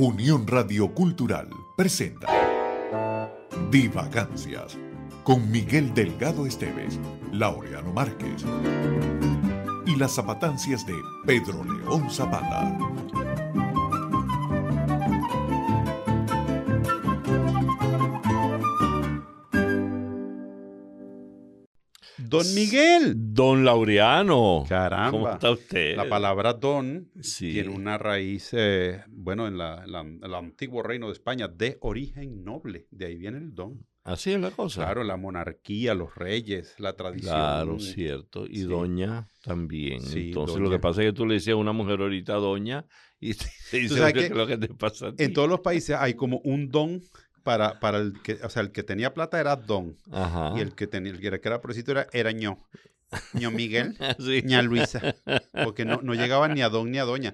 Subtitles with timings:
[0.00, 2.28] Unión Radio Cultural presenta
[3.68, 4.78] Divagancias
[5.24, 7.00] con Miguel Delgado Esteves,
[7.32, 8.44] Laureano Márquez
[9.86, 10.94] y las zapatancias de
[11.26, 12.78] Pedro León Zapata.
[22.44, 23.14] Don Miguel.
[23.16, 24.64] Don Laureano.
[24.68, 25.10] Caramba.
[25.10, 25.96] ¿Cómo está usted?
[25.96, 27.52] La palabra don Sí.
[27.52, 31.48] tiene una raíz, eh, bueno, en, la- en la- en el antiguo reino de España,
[31.48, 32.86] de origen noble.
[32.90, 33.84] De ahí viene el don.
[34.04, 34.84] Así es la cosa.
[34.84, 37.34] Claro, la monarquía, los reyes, la tradición.
[37.34, 38.46] Claro, cierto.
[38.46, 38.62] Y Sí.
[38.64, 40.00] doña también.
[40.00, 42.86] Sí, Entonces lo que pasa es que tú le decías a una mujer ahorita doña
[43.20, 43.34] y
[43.70, 45.24] te dice lo que, que lo que te pasa a ti.
[45.24, 47.02] En todos los países hay como un don
[47.48, 49.96] para, para el que, o sea, el que tenía plata era don.
[50.12, 50.52] Ajá.
[50.54, 52.58] Y el que tenía, el que era pobrecito era, era ño.
[53.32, 54.42] ño Miguel, Sí.
[54.44, 55.14] ña Luisa.
[55.64, 57.32] Porque no, no llegaba ni a don ni a doña.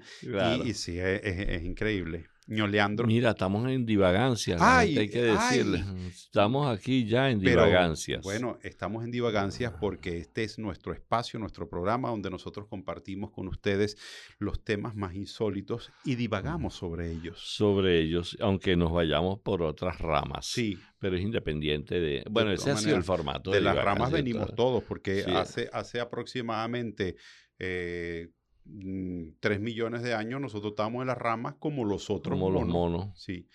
[0.63, 2.27] Y- sí, es, es- es increíble.
[2.47, 3.07] Ño Leandro.
[3.07, 4.61] Mira, estamos en divagancias.
[4.61, 5.83] Ay, hay que decirle.
[5.87, 6.07] ay.
[6.09, 8.21] Estamos aquí ya en Pero, divagancias.
[8.23, 13.47] Bueno, estamos en Divagancias porque este es nuestro espacio, nuestro programa donde nosotros compartimos con
[13.47, 13.97] ustedes
[14.37, 17.39] los temas más insólitos y divagamos sobre ellos.
[17.39, 20.45] sobre ellos, aunque nos vayamos por otras ramas.
[20.45, 22.23] Sí, Pero es independiente de...
[22.29, 23.51] Bueno, ese todas ha sido el formato.
[23.51, 24.55] de las ramas venimos todo.
[24.55, 25.31] todos porque Sí.
[25.31, 27.15] hace, hace aproximadamente
[27.59, 28.27] eh,
[28.65, 32.67] mm, tres millones de años nosotros estamos en las ramas como los otros Como los
[32.67, 32.73] monos.
[33.01, 33.19] monos.
[33.21, 33.47] Sí.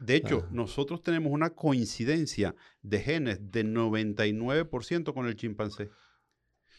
[0.00, 0.48] De hecho, Ajá.
[0.50, 5.90] nosotros tenemos una coincidencia de genes de 99% con el chimpancé.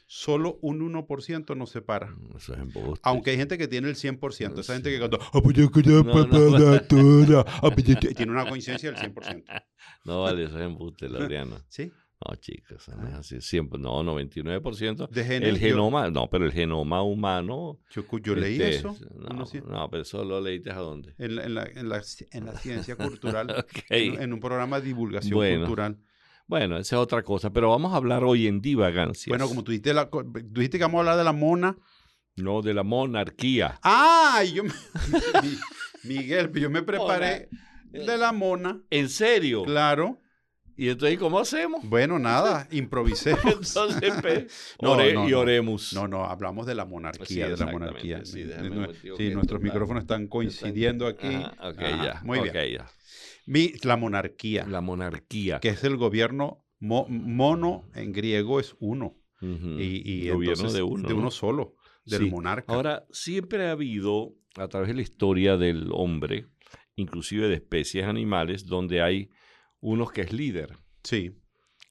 [0.09, 2.07] Solo un 1% nos separa.
[2.11, 2.99] Mm, Eso es embuste.
[3.03, 4.55] Aunque hay gente que tiene el 100%.
[4.55, 4.95] No Esa gente sé.
[4.95, 6.59] que canta, "Ah, pues No, no.
[6.59, 9.43] doctora, ah, pues te-", tiene una coincidencia del 100%.
[10.05, 11.57] No vale, eso es embuste, Laureano.
[11.67, 11.91] ¿Sí?
[12.25, 13.41] No, chicos, no es así.
[13.41, 15.07] Siempre, no, 99%.
[15.09, 15.37] De.
[15.37, 17.79] El yo- genoma, no, pero el genoma humano.
[17.91, 18.97] Yo, yo leí este, eso.
[19.69, 21.13] No, pero eso lo leíste a dónde.
[21.19, 23.83] en, la, en, la, en, la, ci- en la ciencia cultural, Ok.
[23.89, 25.59] en, un programa de divulgación Bueno.
[25.65, 25.97] cultural.
[26.47, 27.51] Bueno, esa es otra cosa.
[27.51, 29.27] Pero vamos a hablar hoy en divagancias.
[29.27, 31.77] Bueno, como tú dijiste, la, co- tú dijiste que vamos a hablar de la mona.
[32.35, 33.79] No, de la monarquía.
[33.83, 34.43] ¡Ah!
[34.51, 34.71] yo me-
[36.03, 37.49] Miguel, yo me preparé
[37.91, 38.81] de la mona.
[38.89, 39.63] ¿En serio?
[39.63, 40.19] Claro.
[40.77, 41.83] ¿Y entonces cómo hacemos?
[41.89, 43.43] Bueno, nada, improvisemos.
[43.75, 44.47] Entonces, pe,
[44.81, 45.91] No, ore- no, y oremos.
[45.93, 48.23] No, no, hablamos de la monarquía, Sí, de la monarquía.
[48.23, 51.35] sí, nuestros micrófonos están coincidiendo aquí.
[51.35, 52.21] Ok, Ajá, ya.
[52.23, 52.53] Muy bien.
[52.53, 52.87] ya.
[53.47, 55.59] Mi- la monarquía, La monarquía.
[55.59, 59.17] que es el gobierno mo- mono en griego es uno.
[59.41, 59.79] Ujú.
[59.79, 61.07] Y, y Gobierno entonces, de uno.
[61.07, 61.19] de ¿no?
[61.21, 62.29] uno solo, del Sí.
[62.29, 62.73] monarca.
[62.73, 66.47] Ahora, siempre ha habido, a través de la historia del hombre,
[66.95, 69.29] inclusive de especies animales, donde hay
[69.79, 70.77] unos que es líder.
[71.03, 71.31] sí,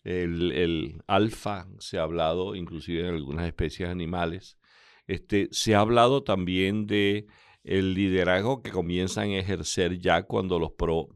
[0.04, 4.58] El, el alfa se ha hablado, inclusive en algunas especies animales.
[5.06, 7.26] Este, se ha hablado también de
[7.64, 11.08] el liderazgo que comienzan a ejercer ya cuando los pro,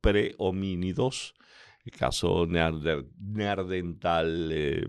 [0.00, 1.34] prehomínidos,
[1.84, 4.84] el caso Neandertal, eh,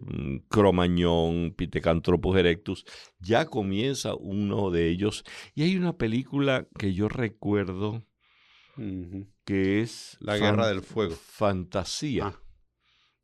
[0.48, 2.86] Cromañón, Pithecanthropus erectus,
[3.20, 5.24] ya comienza uno de ellos.
[5.56, 8.06] Y hay una película que yo recuerdo.
[9.46, 11.16] Que es La Guerra del Fuego.
[11.16, 12.40] Fantasía Ah.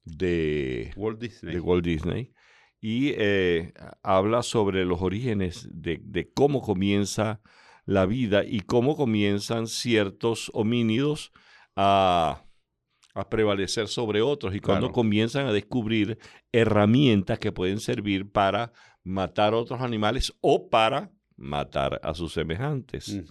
[0.04, 1.54] de, Walt Disney.
[1.54, 2.34] de Walt Disney
[2.82, 7.42] y eh, habla sobre los orígenes de, de cómo comienza
[7.86, 11.32] la vida y cómo comienzan ciertos homínidos
[11.76, 12.46] a,
[13.14, 14.94] a prevalecer sobre otros y cuando Claro.
[14.94, 16.18] comienzan a descubrir
[16.52, 18.72] herramientas que pueden servir para
[19.04, 23.22] matar a otros animales o para matar a sus semejantes.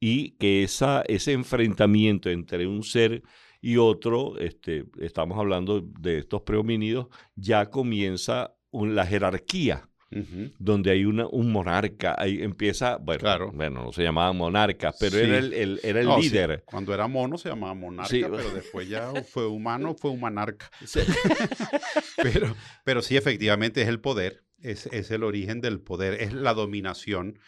[0.00, 3.22] Y que esa, ese enfrentamiento entre un ser
[3.60, 9.88] y otro, este, estamos hablando de estos prehomínidos, ya comienza un- la jerarquía,
[10.58, 13.50] donde hay una, un monarca, ahí empieza, bueno, Claro.
[13.52, 15.24] bueno, no se llamaban monarcas, pero Sí.
[15.24, 16.62] era el, el- era el No, sí, líder.
[16.64, 18.22] Cuando era mono se llamaba monarca, Sí.
[18.22, 20.70] pero después ya fue humano, fue humanarca.
[22.22, 26.54] Pero, pero sí, efectivamente es el poder, es, es el origen del poder, es la
[26.54, 27.38] dominación,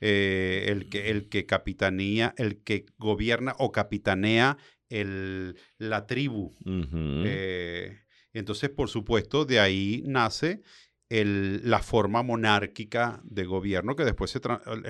[0.00, 4.56] eh, el, que, el que capitanía, el que gobierna o capitanea
[4.88, 6.54] el, la tribu.
[7.26, 7.98] Eh,
[8.32, 10.62] entonces, por supuesto, de ahí nace
[11.10, 14.40] el- la forma monárquica de gobierno, que después se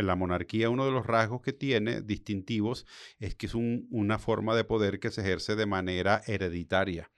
[0.02, 2.86] la monarquía, uno de los rasgos que tiene distintivos
[3.20, 7.10] es que es un- una forma de poder que se ejerce de manera hereditaria.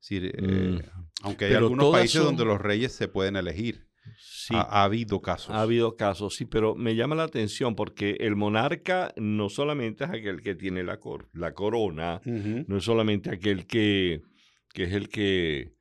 [0.00, 0.80] Es decir, eh, Mm.
[1.22, 3.86] aunque hay Pero algunos países son- donde los reyes se pueden elegir.
[4.18, 4.54] Sí.
[4.54, 5.50] Ha, ha habido casos.
[5.54, 10.10] Ha habido casos, sí, pero me llama la atención porque el monarca no solamente es
[10.10, 14.20] aquel que tiene la, cor- la corona, no es solamente aquel que,
[14.72, 15.72] que es el que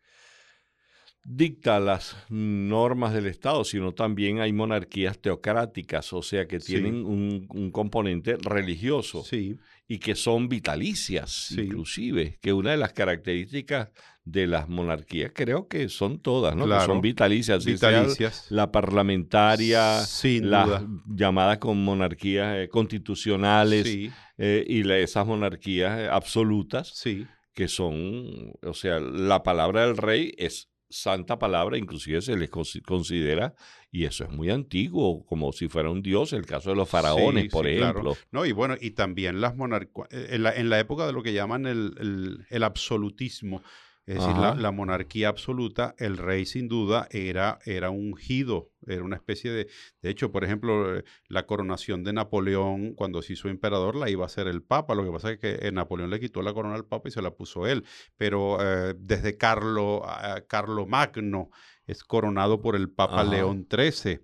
[1.25, 6.73] dicta las normas del Estado, sino también hay monarquías teocráticas, o sea, que Sí.
[6.73, 9.55] tienen un, un componente religioso Sí,
[9.87, 11.61] y que son vitalicias, Sí.
[11.61, 13.89] inclusive, que una de las características
[14.25, 16.65] de las monarquías creo que son todas, ¿no?
[16.65, 18.47] Que son vitalicias, vitalicias.
[18.49, 20.87] la parlamentaria, Sin las duda.
[21.07, 27.27] llamadas con monarquías eh, constitucionales Sí, eh, y la- esas monarquías eh, absolutas sí.
[27.53, 32.81] que son, o sea, la palabra del rey es santa palabra, inclusive se les consi-
[32.83, 33.55] considera,
[33.91, 37.43] y eso es muy antiguo, como si fuera un dios, el caso de los faraones,
[37.45, 37.99] Sí, por sí, claro.
[37.99, 38.17] ejemplo.
[38.31, 41.33] No, y bueno, y también las monarquías, en la, en la época de lo que
[41.33, 43.63] llaman el, el- el absolutismo,
[44.05, 49.49] es decir, la, monarquía absoluta, el rey sin duda era, era ungido, era una especie
[49.51, 49.67] de...
[50.01, 54.23] De hecho, por ejemplo, eh, la coronación de Napoleón cuando se hizo emperador la iba
[54.23, 56.75] a hacer el Papa, lo que pasa es que eh, Napoleón le quitó la corona
[56.75, 57.85] al Papa y se la puso él,
[58.17, 60.01] pero eh, desde Carlo,
[60.47, 61.49] Carlo Magno
[61.85, 63.29] es coronado por el Papa Ajá.
[63.31, 64.19] León XIII.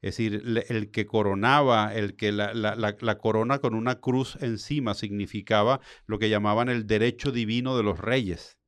[0.00, 4.00] Es decir, le- el que coronaba, el que la, la- la- la corona con una
[4.00, 8.58] cruz encima significaba lo que llamaban el derecho divino de los reyes.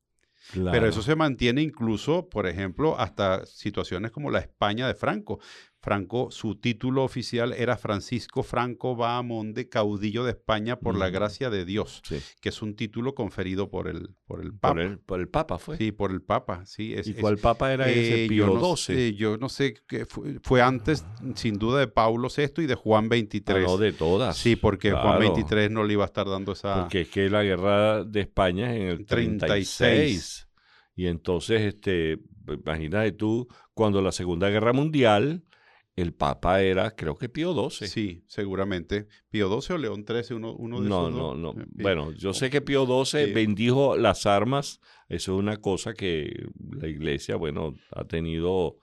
[0.53, 5.41] Pero eso se mantiene incluso, por ejemplo, hasta situaciones como la España de Franco.
[5.87, 11.65] Franco, su título oficial era Francisco Franco Bahamonde, caudillo de España por la gracia de
[11.65, 12.19] Dios, Sí.
[12.41, 14.69] que es un título conferido por el, por el Papa.
[14.75, 15.77] Por el, por el Papa fue.
[15.77, 16.93] Sí, por el Papa, sí.
[16.93, 18.25] Es, ¿Y es- cuál Papa era ese?
[18.25, 18.95] eh, Pío yo no XII.
[18.97, 21.07] sé, yo no sé, qué fue, fue antes,
[21.37, 23.63] sin duda, de Paulo VI y de Juan Ah, XXIII.
[23.65, 24.37] no, de todas.
[24.37, 25.23] Sí, porque Juan.
[25.23, 26.81] XXIII no le iba a estar dando esa...
[26.81, 29.77] Porque es que la guerra de España es en el 36.
[29.79, 30.49] 36.
[30.97, 32.19] Y entonces, este,
[32.49, 35.45] imagínate tú, cuando la Segunda Guerra Mundial,
[35.97, 37.89] el Papa era, creo que Pío XII.
[37.89, 39.09] Sí, seguramente.
[39.31, 41.51] Pío XII o León XIII, uno, uno de No, esos no, no.
[41.61, 44.81] Eh, Pi- Bueno, yo sé que Pío XII bendijo las armas.
[45.09, 46.49] Eso es una cosa que
[46.79, 48.79] la iglesia, bueno, ha tenido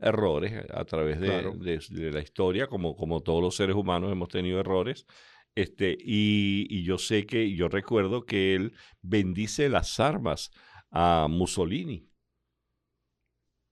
[0.00, 1.52] errores a través de, Claro.
[1.56, 5.06] de- de la historia, como, como todos los seres humanos hemos tenido errores.
[5.54, 8.72] Este, y, y yo sé que, yo recuerdo que él
[9.02, 10.50] bendice las armas
[10.90, 12.06] a Mussolini,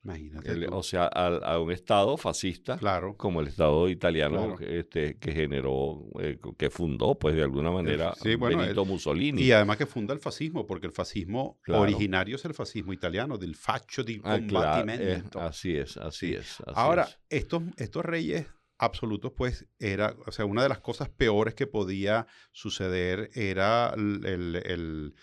[0.04, 0.50] Imagínate.
[0.52, 3.16] el- o sea, a, a un estado fascista claro.
[3.16, 4.72] como el Estado italiano Claro.
[4.72, 9.42] este, que generó, eh, que fundó, pues de alguna manera, sí, bueno, Benito Mussolini.
[9.42, 11.82] Y además que funda el fascismo, porque el fascismo Claro.
[11.82, 15.40] originario es el fascismo italiano, del faccio di Ah, claro, eh, combattimento.
[15.40, 16.34] así es, así Sí.
[16.34, 16.60] es.
[16.60, 17.18] así Ahora, es.
[17.30, 18.46] estos, estos reyes
[18.76, 25.14] absolutos, pues, era, o sea, una de las cosas peores que podía suceder era el,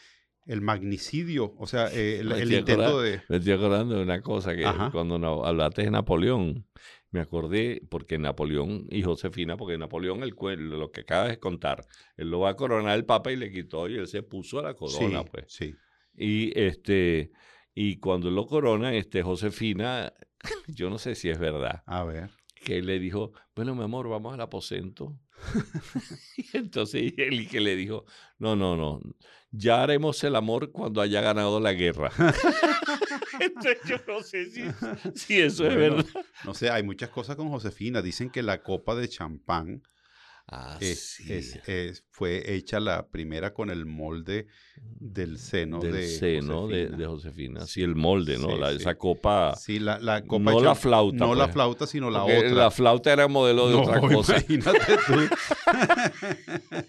[0.53, 3.21] el- magnicidio, o sea, eh, el, intento de...
[3.29, 4.89] Me estoy acordando de una cosa que Ajá.
[4.91, 6.65] cuando no- hablaste de Napoleón,
[7.11, 12.29] me acordé porque Napoleón y Josefina, porque Napoleón, el, lo que acabas de contar, él
[12.29, 14.73] lo va a coronar el Papa y le quitó y él se puso a la
[14.73, 15.45] corona, sí, pues.
[15.47, 15.75] sí.
[16.15, 17.31] Y este,
[17.73, 20.13] y cuando lo corona, este Josefina,
[20.67, 22.29] yo no sé si es verdad, A ver.
[22.63, 25.19] Que le dijo, bueno, mi amor, vamos al aposento.
[26.37, 28.05] y entonces él que le dijo,
[28.37, 29.01] no, no, no,
[29.51, 32.11] ya haremos el amor cuando haya ganado la guerra.
[33.39, 34.63] entonces yo no sé si,
[35.15, 36.05] si eso es verdad.
[36.45, 38.01] No sé, hay muchas cosas con Josefina.
[38.01, 39.81] Dicen que la copa de champán
[40.53, 41.31] Ah, es- sí.
[41.31, 44.47] es- es- fue hecha la primera con el molde
[44.81, 46.97] del seno del de seno Josefina.
[46.97, 47.65] de Josefina.
[47.67, 48.49] Sí, el molde, ¿no?
[48.51, 48.75] Sí, La- sí.
[48.77, 49.55] Esa copa.
[49.55, 51.15] Sí, la, la copa no la flauta.
[51.17, 51.53] No la pues.
[51.53, 52.51] flauta, sino la Porque otra.
[52.51, 54.35] La flauta era modelo de No, otra cosa.
[54.49, 55.15] Imagínate tú.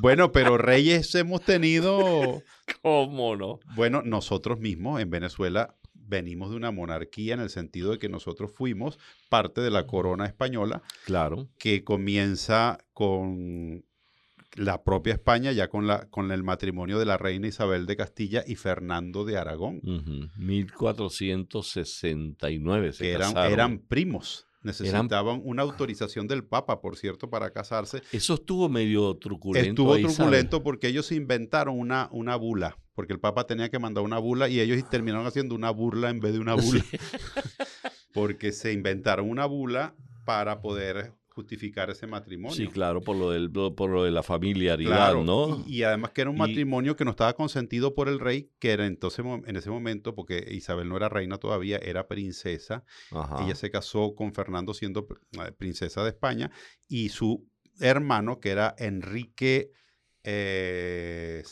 [0.00, 2.42] bueno, pero reyes hemos tenido.
[2.82, 3.60] ¿Cómo no?
[3.74, 5.74] Bueno, nosotros mismos en Venezuela
[6.10, 8.98] venimos de una monarquía en el sentido de que nosotros fuimos
[9.30, 11.48] parte de la corona española Claro.
[11.58, 13.84] que comienza con
[14.56, 18.42] la propia España, ya con, la, con el matrimonio de la reina Isabel de Castilla
[18.44, 20.28] y Fernando de Aragón, Ujú.
[21.60, 23.52] 1469 se que eran, casaron.
[23.52, 24.46] eran primos.
[24.62, 28.02] Necesitaban una autorización del Papa, por cierto, para casarse.
[28.12, 29.68] Eso estuvo medio truculento.
[29.70, 30.16] Estuvo ahí, ¿sabes?
[30.16, 34.48] truculento porque ellos inventaron una, una bula, porque el Papa tenía que mandar una bula
[34.48, 36.98] y ellos terminaron haciendo una burla en vez de una bula, Sí.
[38.12, 42.54] porque se inventaron una bula para poder justificar ese matrimonio.
[42.56, 45.64] Sí, claro, por lo, del, por lo de la familiaridad, Claro, ¿no?
[45.66, 48.50] y, y además que era un Y- matrimonio que no estaba consentido por el rey,
[48.58, 52.84] que era entonces en ese momento, porque Isabel no era reina todavía, era princesa.
[53.10, 53.44] Ajá.
[53.44, 56.50] Ella se casó con Fernando siendo eh, princesa de España
[56.88, 57.48] y su
[57.80, 59.70] hermano, que era Enrique.
[60.24, 61.42] eh,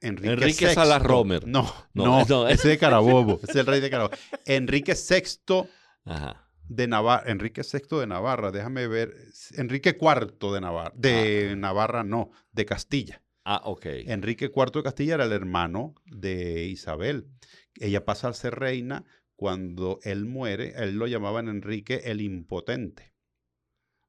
[0.00, 0.74] Enrique, Enrique.
[0.74, 1.46] Salas Romer.
[1.48, 1.62] No,
[1.94, 2.48] No, no, no.
[2.48, 4.14] ese de Carabobo, es el rey de Carabobo.
[4.46, 5.64] Enrique VI
[6.04, 6.47] Ajá.
[6.68, 9.14] De Navarra, Enrique VI de Navarra, déjame ver,
[9.56, 13.22] Enrique IV de Navarra, de Navarra no, de Castilla.
[13.44, 13.86] Ah, ok.
[14.06, 17.28] Enrique IV de Castilla era el hermano de Isabel.
[17.76, 19.04] Ella pasa a ser reina
[19.36, 23.14] cuando él muere, él lo llamaban Enrique el impotente.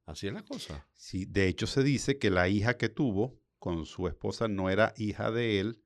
[0.05, 0.87] Así es la cosa.
[0.95, 4.93] Sí, de hecho se dice que la hija que tuvo con su esposa no era
[4.97, 5.83] hija de él,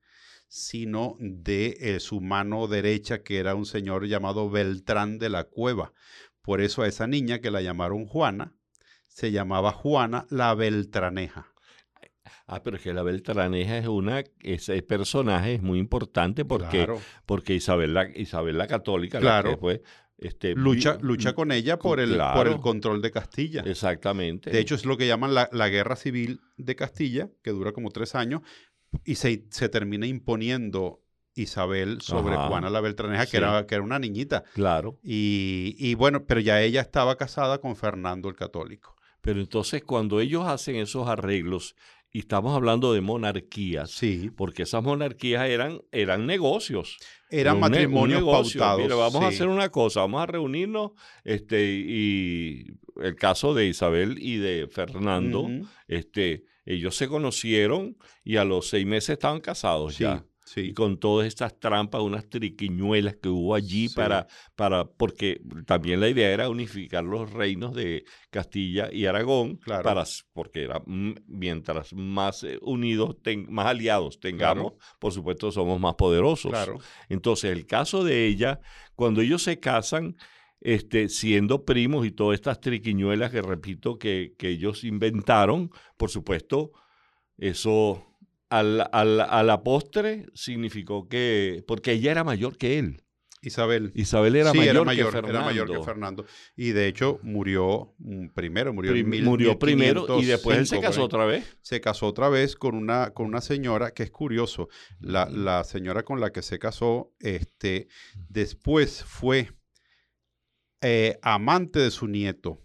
[0.48, 5.92] sino de eh, su mano derecha, que era un señor llamado Beltrán de la Cueva.
[6.44, 8.52] Por eso a esa niña que la llamaron Juana,
[9.08, 11.46] se llamaba Juana la Beltraneja.
[12.46, 17.00] Ah, pero es que la Beltraneja es una, ese personaje es muy importante porque, Claro.
[17.24, 19.58] porque Isabel la, Isabel la Católica, la Claro.
[19.58, 19.82] que
[20.18, 23.62] este, Lucha, lucha con ella por el, por el control de Castilla.
[23.64, 24.50] Exactamente.
[24.50, 27.90] De hecho, es lo que llaman la, la guerra civil de Castilla, que dura como
[27.90, 28.42] tres años,
[29.04, 31.02] y se, se termina imponiendo
[31.34, 32.48] Isabel sobre Ajá.
[32.48, 33.32] Juana la Beltraneja, Sí.
[33.32, 34.44] que, era, que era una niñita.
[34.54, 34.98] claro.
[35.02, 38.94] Y, y bueno, pero ya ella estaba casada con Fernando el Católico.
[39.20, 41.74] Pero entonces cuando ellos hacen esos arreglos,
[42.12, 44.30] y estamos hablando de monarquías, Sí.
[44.36, 46.98] porque esas monarquías eran, eran negocios.
[47.28, 48.60] Eran ne- matrimonios negocio.
[48.60, 48.82] pautados.
[48.84, 50.92] Mira, vamos a hacer una cosa, vamos a reunirnos,
[51.24, 52.66] este, y
[53.02, 55.48] el caso de Isabel y de Fernando,
[55.88, 60.24] este, ellos se conocieron y a los seis meses estaban casados Sí, ya.
[60.44, 60.60] Sí.
[60.60, 63.94] Y con todas estas trampas, unas triquiñuelas que hubo allí Sí.
[63.96, 69.82] para, para, porque también la idea era unificar los reinos de Castilla y Aragón, Claro.
[69.82, 75.80] para, porque era, mm, mientras más eh, unidos, ten- más aliados tengamos, por supuesto somos
[75.80, 76.52] más poderosos.
[76.52, 76.78] Claro.
[77.08, 78.60] Entonces, el caso de ella,
[78.94, 80.16] cuando ellos se casan,
[80.60, 86.72] este, siendo primos y todas estas triquiñuelas que repito que, que ellos inventaron, por supuesto,
[87.36, 88.06] eso
[88.58, 93.00] al, al- a la postre significó que, porque ella era mayor que él.
[93.46, 93.92] Isabel.
[93.94, 95.36] Isabel era, sí, mayor, era mayor, que Fernando.
[95.38, 96.24] era mayor que Fernando.
[96.56, 100.66] Y de hecho murió mm, primero, murió en Prim- mil- murió primero y después él
[100.66, 101.58] se 1505 por casó otra vez.
[101.60, 104.70] se casó otra vez con una, con una señora que es curioso.
[104.98, 107.88] La, la señora con la que se casó, este,
[108.30, 109.50] después fue
[110.80, 112.60] eh, amante de su nieto,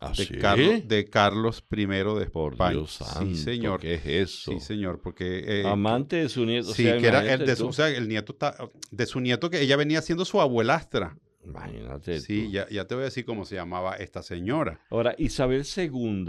[0.00, 0.34] ¿Ah, de, sí?
[0.36, 2.70] Carlos, de Carlos I de España.
[2.70, 3.80] Dios santo, sí, señor.
[3.80, 4.52] ¿qué es eso?
[4.52, 5.60] Sí, señor, porque...
[5.62, 6.70] eh, Amante de su nieto.
[6.70, 7.68] o Sí, sea, que era el imagínate de su, tú.
[7.70, 8.56] o sea, el nieto está,
[8.90, 11.18] de su nieto que ella venía siendo su abuelastra.
[11.44, 12.50] Imagínate Sí, tú.
[12.52, 14.80] ya, ya te voy a decir cómo se llamaba esta señora.
[14.90, 16.26] Ahora, Isabel II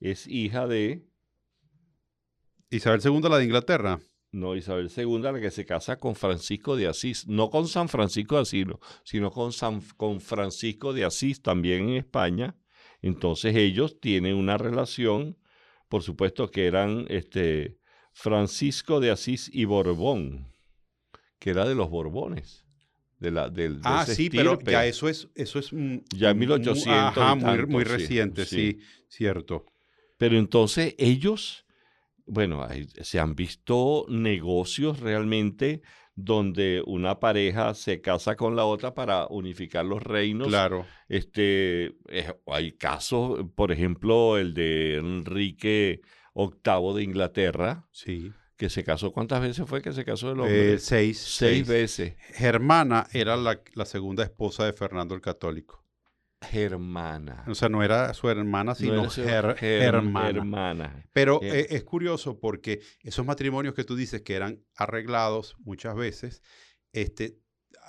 [0.00, 1.04] es hija de,
[2.70, 4.00] Isabel II, la de Inglaterra.
[4.36, 8.36] No, Isabel II, la que se casa con Francisco de Asís, no con San Francisco
[8.36, 12.56] de Asís, no, sino con, San, con Francisco de Asís, también en España.
[13.02, 15.36] Entonces ellos tienen una relación,
[15.88, 17.78] por supuesto que eran este,
[18.12, 20.46] Francisco de Asís y Borbón,
[21.38, 22.64] que era de los Borbones.
[23.18, 25.70] De la, del, de Ah, sí, pero ya eso es, eso es
[26.14, 28.78] Ya en mu- 1800 y Ajá, muy, tanto, muy reciente, sí.
[28.78, 28.78] sí,
[29.08, 29.64] cierto.
[30.18, 31.65] Pero entonces ellos,
[32.26, 35.82] bueno, hay- se han visto negocios realmente
[36.14, 40.48] donde una pareja se casa con la otra para unificar los reinos.
[40.48, 40.86] Claro.
[41.08, 46.00] Este, eh, hay casos, por ejemplo, el de Enrique
[46.34, 48.32] VIII de Inglaterra, Sí.
[48.56, 50.74] que se casó, ¿cuántas veces fue que se casó el hombre?
[50.74, 51.18] Eh, seis.
[51.18, 52.14] Seis veces.
[52.34, 55.84] Germana era la, la segunda esposa de Fernando el Católico.
[56.50, 57.44] Germana.
[57.46, 60.28] O sea, no era su hermana, No sino su- hermana.
[60.28, 61.04] hermana.
[61.12, 65.94] Pero Ger- eh, es curioso porque esos matrimonios que tú dices que eran arreglados muchas
[65.94, 66.42] veces,
[66.92, 67.38] este,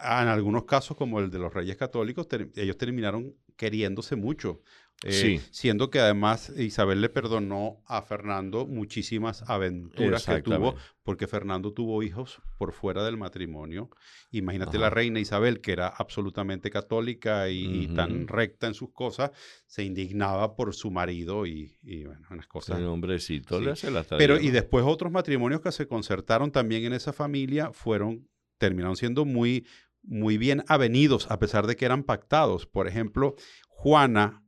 [0.04, 4.62] en algunos casos, como el de los reyes católicos, ter- ellos terminaron queriéndose mucho.
[5.04, 5.39] Eh, Sí.
[5.51, 12.01] Siendo que además Isabel le perdonó a Fernando muchísimas aventuras que tuvo, porque Fernando tuvo
[12.01, 13.92] hijos por fuera del matrimonio.
[14.32, 14.80] Imagínate Ajá.
[14.80, 19.32] la reina Isabel, que era absolutamente católica y, y tan recta en sus cosas,
[19.68, 22.80] se indignaba por su marido y, y, bueno, unas cosas.
[22.80, 23.66] El hombrecito Sí.
[23.66, 27.72] le hace la Pero y después otros matrimonios que se concertaron también en esa familia
[27.72, 28.27] fueron,
[28.58, 29.68] terminaron siendo muy,
[30.01, 32.66] muy bien avenidos, a pesar de que eran pactados.
[32.66, 33.36] Por ejemplo,
[33.68, 34.44] Juana,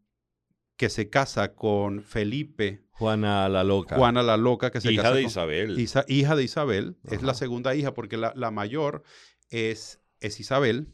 [0.79, 3.97] que se casa con Felipe, Juana la loca.
[3.97, 5.77] Juana la loca, que se hija casa de con- Isabel.
[5.77, 9.03] Isa- hija de Isabel, es la segunda hija, porque la, la mayor
[9.49, 10.87] es, es Isabel.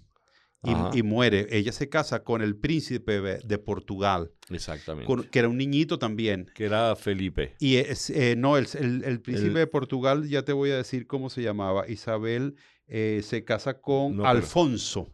[0.96, 1.46] Y, muere.
[1.51, 5.06] Ella se casa con el príncipe de Portugal, Exactamente.
[5.06, 6.50] con- que era un niñito también.
[6.56, 7.54] que era Felipe.
[7.60, 10.77] Y es, eh, no, el, el- el príncipe El- de Portugal, ya te voy a
[10.77, 11.88] decir cómo se llamaba.
[11.88, 12.56] Isabel
[12.88, 15.12] eh, se casa con No, pero- Alfonso.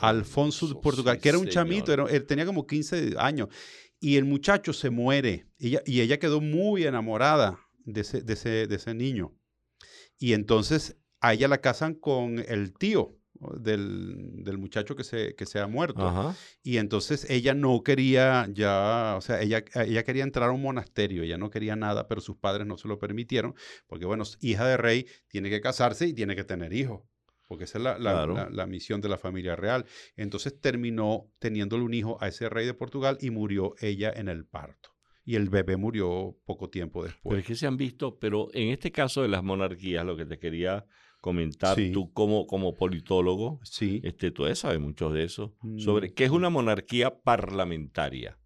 [0.00, 1.54] Alfonso de Portugal, sí, que era un señor.
[1.54, 3.48] chamito, era- él tenía como 15 años.
[4.00, 5.46] Y el muchacho se muere.
[5.58, 9.34] Y ella, y ella quedó muy enamorada de ese, de, ese, de ese niño.
[10.18, 13.18] Y entonces a ella la casan con el tío
[13.58, 16.06] del, del muchacho que se, que se ha muerto.
[16.06, 16.34] Ajá.
[16.62, 21.22] Y entonces ella no quería ya, o sea, ella, ella quería entrar a un monasterio,
[21.22, 23.54] ella no quería nada, pero sus padres no se lo permitieron,
[23.86, 27.02] porque bueno, hija de rey tiene que casarse y tiene que tener hijos.
[27.46, 28.34] Porque esa es la, la- Claro.
[28.34, 29.84] la- la misión de la familia real.
[30.16, 34.44] Entonces terminó teniéndole un hijo a ese rey de Portugal y murió ella en el
[34.46, 34.90] parto.
[35.24, 37.38] Y el bebé murió poco tiempo Pero después.
[37.40, 40.38] es que se han visto, pero en este caso de las monarquías, lo que te
[40.38, 40.86] quería
[41.20, 41.90] comentar, Sí.
[41.90, 44.00] tú como, como politólogo, Sí.
[44.04, 45.78] este, tú sabes mucho de eso, Mm.
[45.80, 48.38] sobre qué es una monarquía parlamentaria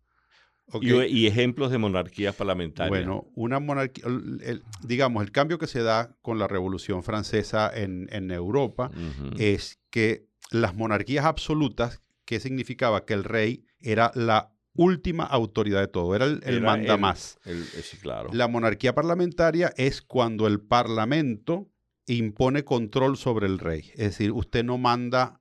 [0.81, 2.89] Y, y ejemplos de monarquías parlamentarias.
[2.91, 7.71] Bueno, una monarquía, el- el- digamos, el cambio que se da con la Revolución Francesa
[7.75, 8.91] en, en Europa
[9.39, 15.89] es que las monarquías absolutas, que significaba que el rey era la última autoridad de
[15.89, 17.39] todo, era el, el Era mandamás.
[17.45, 18.31] eh, sí, claro.
[18.33, 21.69] La monarquía parlamentaria es cuando el parlamento
[22.07, 23.91] impone control sobre el rey.
[23.93, 25.40] Es decir, usted no manda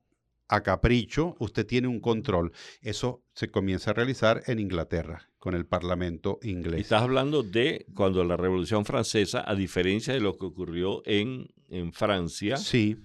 [0.50, 2.52] a capricho, usted tiene un control.
[2.82, 6.82] Eso se comienza a realizar en Inglaterra, con el parlamento inglés.
[6.82, 11.94] Estás hablando de cuando la Revolución Francesa, a diferencia de lo que ocurrió en, en
[11.94, 12.98] Francia, Sí,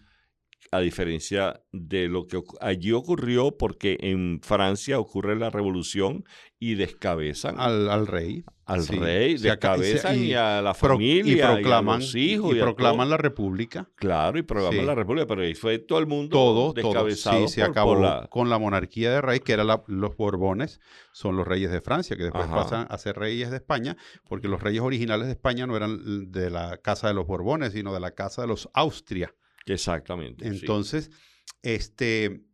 [0.71, 6.25] a diferencia de lo que allí ocurrió, porque en Francia ocurre la revolución
[6.59, 8.45] y descabezan al, al, al rey.
[8.81, 8.97] sí.
[8.99, 12.61] rey, Se descabezan y, y a la familia, y proclaman, y a los hijos, y
[12.61, 13.11] proclaman todo.
[13.11, 13.89] la república.
[13.97, 14.87] Claro, y proclaman Sí.
[14.87, 16.89] la república, pero ahí fue todo el mundo Todo, todo.
[16.89, 20.17] descabezado Sí, se por- acabó por la- con la monarquía de rey, que eran los
[20.17, 20.81] Borbones,
[21.13, 22.55] son los reyes de Francia, que después Ajá.
[22.57, 23.97] pasan a ser reyes de España,
[24.29, 27.93] porque los reyes originales de España no eran de la casa de los Borbones, sino
[27.93, 29.35] de la casa de los Austria.
[29.67, 30.45] Exactamente.
[30.45, 30.59] sí.
[30.61, 31.11] Entonces,
[31.63, 32.45] este,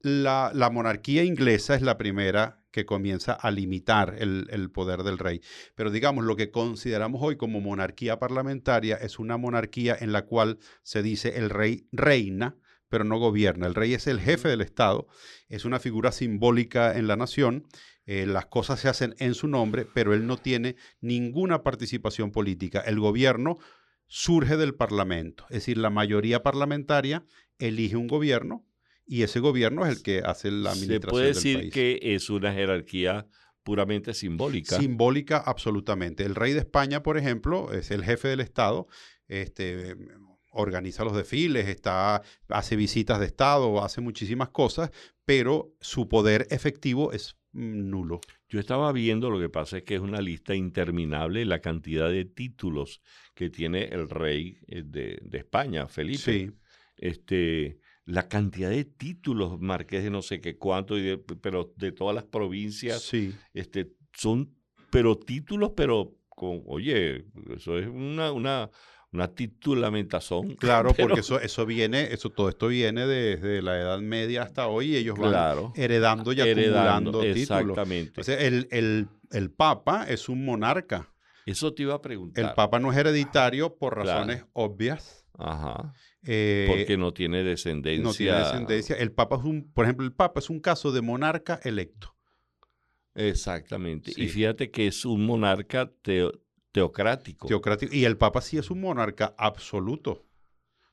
[0.00, 5.18] la, la monarquía inglesa es la primera que comienza a limitar el, el poder del
[5.18, 5.40] rey.
[5.74, 10.58] Pero digamos, lo que consideramos hoy como monarquía parlamentaria es una monarquía en la cual
[10.82, 12.56] se dice el rey reina,
[12.88, 13.66] pero no gobierna.
[13.66, 15.06] El rey es el jefe del Estado,
[15.48, 17.66] es una figura simbólica en la nación,
[18.06, 22.80] eh, las cosas se hacen en su nombre, pero él no tiene ninguna participación política.
[22.80, 23.58] El gobierno
[24.12, 27.24] surge del Parlamento, es decir, la mayoría parlamentaria
[27.60, 28.66] elige un gobierno
[29.06, 31.72] y ese gobierno es el que hace la Se administración puede del decir país.
[31.72, 33.28] que es una jerarquía
[33.62, 34.78] puramente simbólica.
[34.78, 36.24] Simbólica, absolutamente.
[36.24, 38.88] El rey de España, por ejemplo, es el jefe del Estado,
[39.28, 39.94] este,
[40.50, 44.90] organiza los desfiles, está, hace visitas de Estado, hace muchísimas cosas,
[45.24, 48.20] pero su poder efectivo es nulo.
[48.48, 52.24] Yo estaba viendo, lo que pasa es que es una lista interminable la cantidad de
[52.24, 53.00] títulos
[53.34, 56.18] que tiene el rey eh, de, de España, Felipe.
[56.18, 56.50] Sí,
[56.96, 61.92] Este, la cantidad de títulos, marqués de no sé qué cuánto, y de- pero de
[61.92, 63.34] todas las provincias, sí.
[63.54, 64.54] este, son,
[64.90, 68.70] pero títulos, pero con, oye, eso es una, una,
[69.12, 70.54] una titulamentación.
[70.58, 74.66] Claro, pero- porque eso, eso viene, eso, todo esto viene desde la Edad Media hasta
[74.68, 76.78] hoy y ellos van heredando y Heredando,
[77.10, 77.78] acumulando títulos.
[77.78, 78.46] exactamente.
[78.46, 81.08] El, el- el Papa es un monarca.
[81.46, 82.44] Eso te iba a preguntar.
[82.44, 84.08] El Papa no es hereditario por Claro.
[84.20, 85.24] razones obvias.
[85.38, 85.92] Ajá.
[86.22, 88.02] eh, Porque no tiene descendencia.
[88.04, 88.96] no tiene descendencia.
[88.96, 92.14] El Papa es un, por ejemplo, el Papa es un caso de monarca electo.
[93.14, 94.12] Exactamente.
[94.12, 94.22] Sí.
[94.24, 96.38] Y fíjate que es un monarca teo-
[96.72, 97.46] teocrático.
[97.46, 97.94] teocrático.
[97.94, 100.26] Y el Papa sí es un monarca absoluto,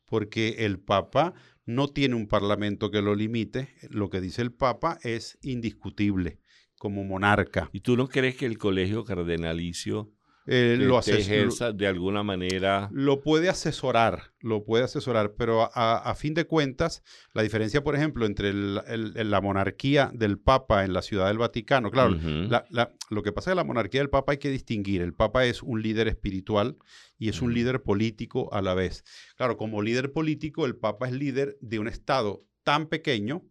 [0.05, 1.33] porque el Papa
[1.65, 3.69] no tiene un parlamento que lo limite.
[3.89, 6.39] Lo que dice el Papa es indiscutible
[6.77, 7.69] como monarca.
[7.73, 10.13] ¿Y tú no crees que el colegio cardenalicio
[10.49, 12.89] Eh, lo, ejerza de alguna manera?
[12.93, 18.25] lo puede asesorar, lo puede asesorar, pero a, fin de cuentas, la diferencia, por ejemplo,
[18.25, 22.49] entre el- el- la monarquía del Papa en la Ciudad del Vaticano, claro, Ujú.
[22.49, 25.01] La- la- lo que pasa es que la monarquía del Papa hay que distinguir.
[25.01, 26.77] El Papa es un líder espiritual
[27.17, 29.03] y es un líder político a la vez.
[29.35, 33.43] Claro, como líder político, el Papa es líder de un Estado tan pequeño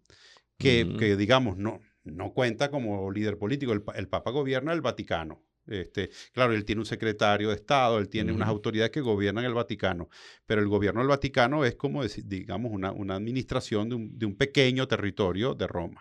[0.59, 3.73] que, que, digamos, no, no cuenta como líder político.
[3.73, 5.43] El Papa gobierna el Vaticano.
[5.67, 9.55] Este, claro, él tiene un secretario de Estado, él tiene unas autoridades que gobiernan el
[9.55, 10.09] Vaticano,
[10.47, 14.37] pero el gobierno del Vaticano es como, digamos, una, una administración de un, de un
[14.37, 16.01] pequeño territorio de Roma.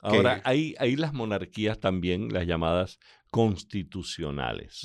[0.00, 2.98] Ahora, hay, hay las monarquías también, las llamadas
[3.30, 4.82] constitucionales,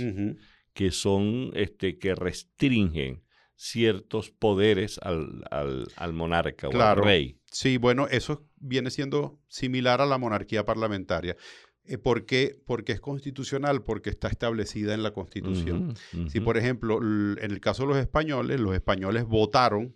[0.73, 3.23] que son, este, que restringen
[3.55, 7.37] ciertos poderes al, al- al monarca o al rey.
[7.45, 11.35] Sí, bueno, eso viene siendo similar a la monarquía parlamentaria.
[11.85, 12.57] Eh, ¿Por qué?
[12.65, 15.95] Porque es constitucional, porque está establecida en la Constitución.
[16.29, 19.95] Si, por ejemplo, en el caso de los españoles, los españoles votaron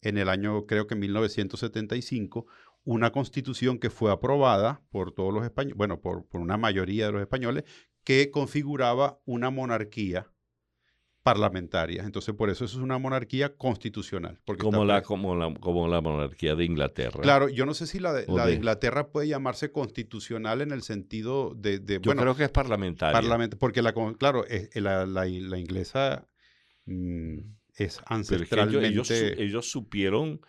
[0.00, 2.46] en el año, creo que en 1975,
[2.84, 7.12] una constitución que fue aprobada por todos los españoles, bueno, por, por una mayoría de
[7.12, 7.64] los españoles,
[8.02, 10.30] que configuraba una monarquía
[11.24, 12.02] parlamentaria.
[12.04, 14.38] Entonces, por eso eso es una monarquía constitucional.
[14.44, 17.20] Porque como, la, como, la, como la monarquía de Inglaterra.
[17.22, 20.82] Claro, yo no sé si la de, la de Inglaterra puede llamarse constitucional en el
[20.82, 23.48] sentido de, de, Yo bueno, creo que es parlamentaria.
[23.58, 26.28] porque la, claro, es- la, la- la inglesa
[26.84, 27.38] mm,
[27.76, 28.86] es ellos, ancestralmente...
[28.86, 30.40] ellos, su- ellos supieron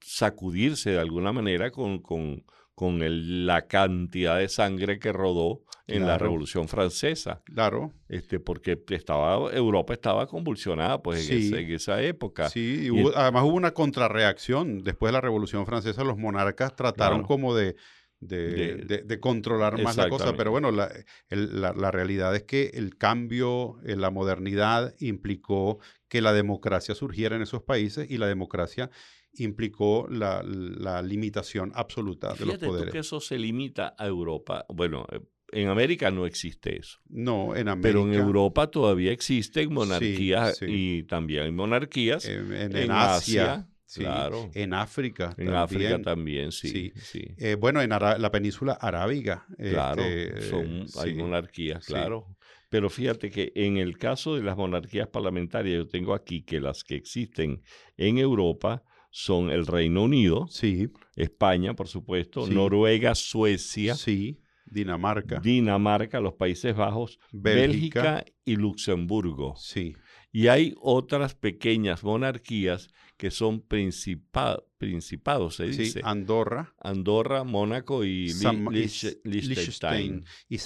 [0.00, 6.06] sacudirse de alguna manera con, con, con el- la cantidad de sangre que rodó en
[6.06, 6.18] la.
[6.18, 7.42] Revolución Francesa.
[7.44, 7.92] Claro.
[8.08, 12.48] Este, porque estaba, Europa estaba convulsionada pues, en, esa, en esa época.
[12.48, 14.82] Sí, y Y hubo- además hubo una contrarreacción.
[14.84, 17.26] Después de la Revolución Francesa, los monarcas trataron Claro.
[17.28, 17.76] como de,
[18.20, 20.34] de, De- de- de controlar más la cosa.
[20.36, 20.90] Pero bueno, la,
[21.28, 26.94] el- la- la realidad es que el cambio en la modernidad implicó que la democracia
[26.94, 28.90] surgiera en esos países y la democracia
[29.34, 32.92] implicó la, la limitación absoluta de los Fíjate tú poderes.
[32.92, 34.64] que eso se limita a Europa.
[34.68, 35.20] Bueno, eh,
[35.52, 36.98] en América no existe eso.
[37.08, 37.80] No, en América.
[37.82, 40.66] Pero en Europa todavía existen monarquías sí.
[40.68, 44.50] y también hay monarquías en, en- en, en Asia, Asia, sí, claro.
[44.54, 45.34] en África.
[45.38, 46.52] En África también.
[46.52, 46.68] sí.
[46.68, 46.92] Sí.
[46.96, 47.24] sí.
[47.38, 49.46] Eh, bueno, en Ara- la península arábiga.
[49.56, 51.14] Claro, este, son, hay sí.
[51.14, 52.26] monarquías, claro.
[52.70, 56.84] Pero fíjate que en el caso de las monarquías parlamentarias, yo tengo aquí que las
[56.84, 57.62] que existen
[57.96, 62.46] en Europa son el Reino Unido, Sí, España, por supuesto.
[62.46, 64.38] Noruega, Suecia, sí,
[64.70, 68.02] Dinamarca, Dinamarca, los Países Bajos, Bélgica.
[68.02, 69.54] Bélgica y Luxemburgo.
[69.56, 69.94] sí,
[70.30, 76.00] Y hay otras pequeñas monarquías que son principa- principados, se sí, dice.
[76.04, 79.24] Andorra, Andorra, Mónaco y San, Liechtenstein.
[79.24, 80.56] Liechtenstein, y,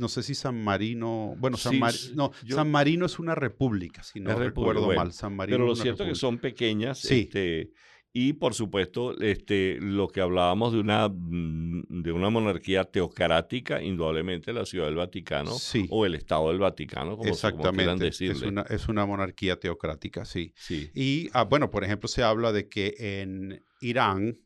[0.00, 3.18] no sé si San Marino, bueno, San, Sí, Mar- s- no, yo- San Marino es
[3.18, 6.14] una república, si no república, recuerdo bueno, mal, San Marino Pero lo cierto es que
[6.14, 6.20] república.
[6.20, 6.98] son pequeñas.
[7.00, 7.20] Sí.
[7.22, 7.70] este,
[8.14, 14.52] y por supuesto, este, lo que hablábamos de una, mm, de una monarquía teocrática, indudablemente
[14.52, 15.86] la Ciudad del Vaticano Sí.
[15.90, 18.34] o el Estado del Vaticano, como, como quieran Exactamente, decirle.
[18.34, 20.52] es una, es una monarquía teocrática, sí.
[20.56, 20.90] Sí.
[20.94, 24.38] Y, ah, bueno, por ejemplo, se habla de que en Irán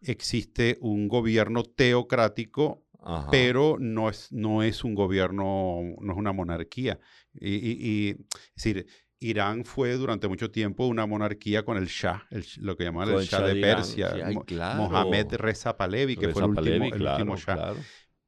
[0.00, 3.28] existe un gobierno teocrático Ajá.
[3.30, 6.98] pero no es, no es un gobierno, no es una monarquía.
[7.34, 8.16] Y, y- y, es
[8.56, 8.86] decir,
[9.22, 13.20] Irán fue durante mucho tiempo una monarquía con el Shah, el lo que llamaban el
[13.20, 14.82] el Shah Shah de Persia, sí, ay, Mo- claro.
[14.82, 17.54] Mohamed Reza Pahlavi, que fue el último, Pahlavi, el claro, último Shah.
[17.54, 17.76] claro.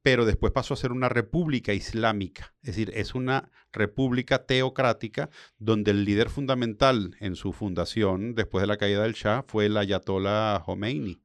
[0.01, 5.89] Pero después pasó a ser una república islámica, es decir, es una república teocrática donde
[5.89, 10.61] el líder fundamental en su fundación, después de la caída del Shah, fue el Ayatollah
[10.63, 11.21] Khomeini,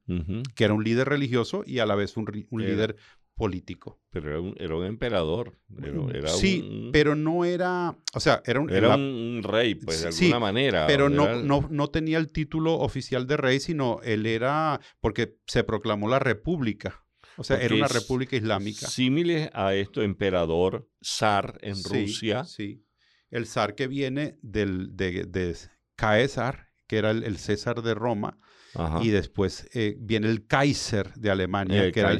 [0.55, 2.95] que era un líder religioso y a la vez un, un líder
[3.41, 3.99] político.
[4.11, 5.57] Pero era un, era un emperador.
[5.81, 9.73] Era, era sí, un, pero no era, o sea, era un, era la- un, rey,
[9.75, 10.85] pues de Sí, alguna manera.
[10.85, 15.37] pero no, Era- no, no tenía el título oficial de rey, sino él era, porque
[15.47, 17.03] se proclamó la república,
[17.37, 18.87] o sea, era Porque una es república islámica.
[18.87, 22.43] Símiles a esto, emperador, zar en Sí, Rusia.
[22.43, 22.85] Sí,
[23.31, 25.55] el zar que viene del, de, de
[25.95, 28.37] Caesar, que era el, el César de Roma,
[28.75, 29.03] Ajá.
[29.03, 32.13] y después eh, viene el Kaiser de Alemania, el que era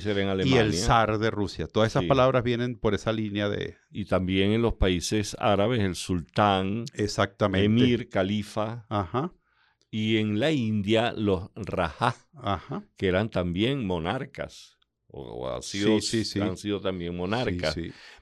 [0.44, 1.68] y el zar de Rusia.
[1.68, 2.08] Todas esas Sí.
[2.10, 3.78] palabras vienen por esa línea de...
[3.90, 7.66] Y también en los países árabes, el sultán, Exactamente.
[7.66, 8.86] emir, califa.
[8.90, 9.34] Ajá,
[9.90, 12.84] Y en la India, los rajá, ajá.
[12.98, 14.78] que eran también monarcas.
[15.08, 16.40] O, o han, sido, sí, sí.
[16.40, 17.76] han sido también monarcas.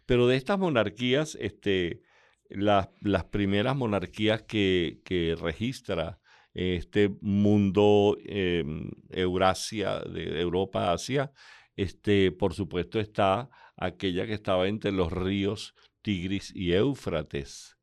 [0.06, 2.02] Pero de estas monarquías, este,
[2.50, 6.19] las, las primeras monarquías que, que registra
[6.60, 8.66] este mundo eh,
[9.10, 11.32] Eurasia, de Europa, Asia,
[11.76, 17.78] este, por supuesto está aquella que estaba entre los ríos Tigris y Éufrates,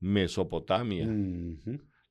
[0.00, 1.06] Mesopotamia.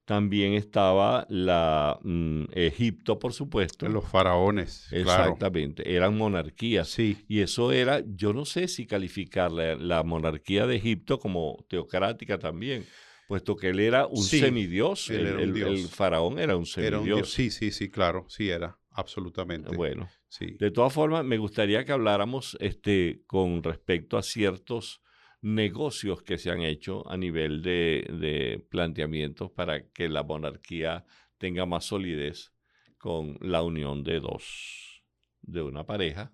[0.05, 3.87] También estaba la mm, Egipto, por supuesto.
[3.87, 5.23] Los faraones, claro.
[5.23, 6.89] Exactamente, eran monarquías.
[6.89, 11.65] Sí, Y eso era, yo no sé si calificar la, la monarquía de Egipto como
[11.67, 12.85] teocrática también,
[13.31, 15.69] puesto que él era un Sí, semidios, él el, era un el- dios.
[15.69, 17.29] el faraón era un era un dios.
[17.29, 17.29] semidios.
[17.31, 19.73] Sí, sí, sí, claro, sí era, absolutamente.
[19.73, 20.57] Bueno, Sí.
[20.59, 25.01] de todas formas, me gustaría que habláramos este, con respecto a ciertos
[25.41, 31.05] negocios que se han hecho a nivel de, de planteamientos para que la monarquía
[31.37, 32.51] tenga más solidez
[32.97, 35.05] con la unión de dos,
[35.41, 36.33] de una pareja.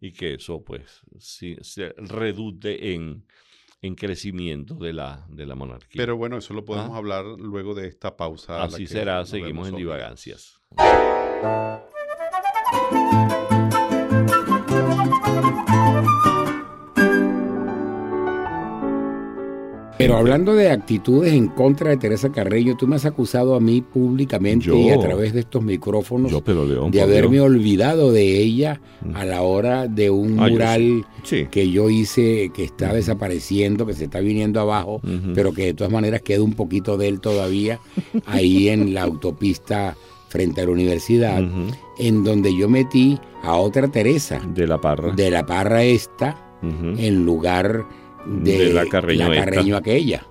[0.00, 3.26] Y que eso pues sí, se redute en,
[3.82, 6.00] en crecimiento de la, de la monarquía.
[6.02, 6.98] Pero bueno, eso lo podemos Ah.
[6.98, 8.62] hablar luego de esta pausa.
[8.62, 10.60] Así será, seguimos en divagancias.
[20.00, 23.80] Pero hablando de actitudes en contra de Teresa Carreño, tú me has acusado a mí
[23.82, 28.80] públicamente Yo- y a través de estos micrófonos pero León, de haberme olvidado de ella
[29.14, 31.46] a la hora de un Ah, yo mural Sí.
[31.50, 35.00] que yo hice que está desapareciendo, que se está viniendo abajo,
[35.34, 37.78] pero que de todas maneras queda un poquito de él todavía
[38.26, 39.96] ahí en la autopista
[40.28, 41.42] frente a la universidad,
[41.98, 44.40] en donde yo metí a otra Teresa.
[44.54, 45.12] De la parra.
[45.12, 47.84] de la parra esta en lugar
[48.42, 50.26] de, la Carreño, aquella.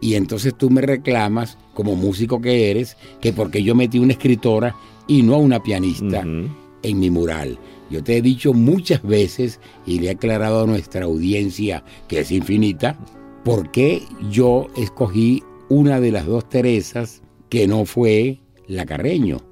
[0.00, 4.74] Y entonces tú me reclamas, como músico que eres, que porque yo metí una escritora
[5.06, 7.58] y no a una pianista en mi mural.
[7.90, 12.32] Yo te he dicho muchas veces y le he aclarado a nuestra audiencia, que es
[12.32, 12.98] infinita,
[13.44, 19.51] por qué yo escogí una de las dos Teresas que no fue la Carreño.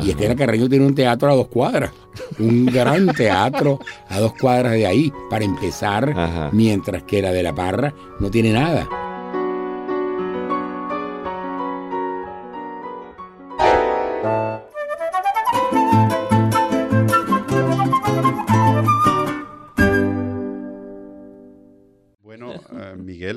[0.00, 1.92] Y es que la Carreño tiene un teatro a dos cuadras,
[2.38, 3.78] un gran teatro
[4.08, 8.52] a dos cuadras de ahí, para empezar, mientras que la de la Parra no tiene
[8.52, 8.88] nada.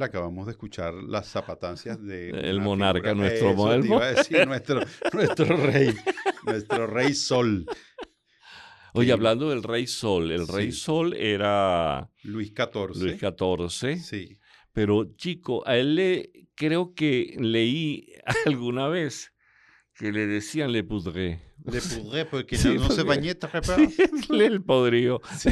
[0.04, 2.30] acabamos de escuchar las zapatancias de...
[2.30, 4.00] El monarca, nuestro modelo.
[4.46, 4.82] nuestro,
[5.14, 5.94] nuestro rey,
[6.46, 7.66] nuestro rey sol.
[8.94, 12.10] Oye, hablando del rey sol, el rey sol era...
[12.24, 12.96] Luis XIV.
[12.96, 14.00] Luis XIV.
[14.00, 14.40] Sí.
[14.72, 18.14] Pero chico, a él le, creo que leí
[18.46, 19.34] alguna vez
[19.96, 21.42] que le decían Le Poudré.
[21.64, 23.96] Le Poudré, porque no, se bañeta, sí,
[24.30, 25.22] el podrido.
[25.38, 25.50] Sí.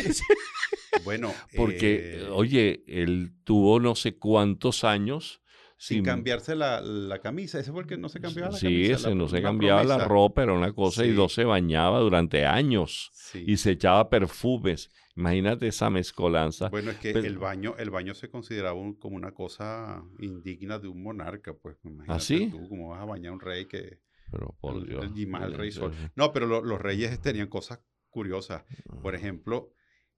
[1.03, 5.41] Bueno, porque, eh, oye, él tuvo no sé cuántos años
[5.77, 7.59] sin, cambiarse la, camisa.
[7.59, 9.09] Ese fue el que no se cambiaba la sí, camisa.
[9.09, 13.11] Sí, no se cambiaba la ropa, era una cosa, y no se bañaba durante años.
[13.33, 14.89] Y se echaba perfumes.
[15.15, 16.69] Imagínate esa mezcolanza.
[16.69, 21.03] Bueno, es que el baño, el baño se consideraba como una cosa indigna de un
[21.03, 21.77] monarca, pues.
[22.07, 22.49] ¿Ah, sí?
[22.49, 23.99] tú cómo vas a bañar a un rey que...
[24.31, 25.11] Pero por Dios.
[25.15, 25.93] Y más el rey sol.
[26.15, 28.63] No, pero los reyes tenían cosas curiosas.
[29.01, 29.71] Por ejemplo,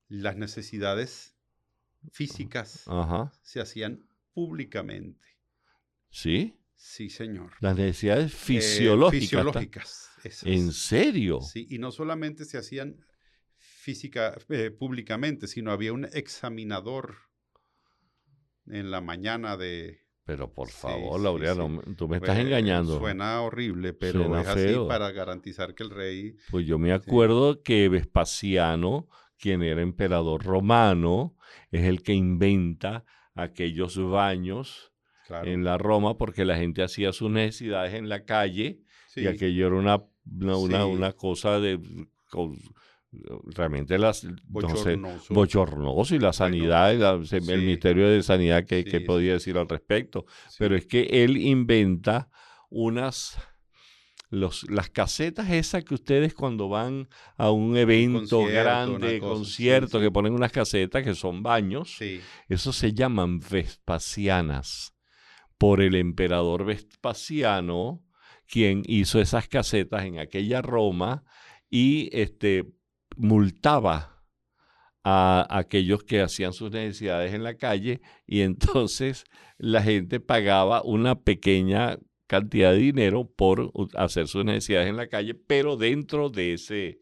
[0.07, 1.35] las necesidades
[2.11, 2.85] físicas
[3.41, 5.34] se hacían públicamente.
[6.15, 6.57] ¿Sí?
[6.75, 7.51] Sí, señor.
[7.59, 9.19] Las necesidades eh, fisiológicas.
[9.19, 10.09] fisiológicas.
[10.43, 11.41] ¿En serio?
[11.41, 13.05] Sí, y no solamente se hacían
[13.57, 17.17] física, eh, públicamente, sino había un examinador
[18.65, 20.05] en la mañana de...
[20.23, 22.97] Pero por favor, Laureano, tú me estás engañando.
[22.97, 26.37] Suena horrible, pero es así para garantizar que el rey...
[26.49, 31.35] Pues yo me acuerdo que Vespasiano quien era emperador romano,
[31.71, 34.94] es el que inventa aquellos baños
[35.43, 38.79] en la Roma porque la gente hacía sus necesidades en la calle
[39.15, 40.03] y aquello era una,
[40.55, 41.79] una, una, cosa de...
[43.55, 44.27] realmente las
[45.29, 46.15] bochornoso.
[46.15, 46.91] y la sanidad,
[47.31, 50.25] el Ministerio de Sanidad que, que podía decir al respecto.
[50.59, 52.29] Pero es que él inventa
[52.69, 53.37] unas
[54.29, 57.07] las casetas esas que ustedes cuando van
[57.37, 61.97] a un evento grande, concierto, que ponen unas casetas que son baños,
[62.49, 64.94] eso se llaman Vespasianas,
[65.57, 68.03] por el emperador Vespasiano,
[68.47, 71.23] quien hizo esas casetas en aquella Roma
[71.69, 72.65] y este,
[73.15, 74.23] multaba
[75.03, 79.25] a aquellos que hacían sus necesidades en la calle y entonces
[79.57, 85.35] la gente pagaba una pequeña cantidad de dinero por hacer sus necesidades en la calle,
[85.35, 86.99] pero dentro de ese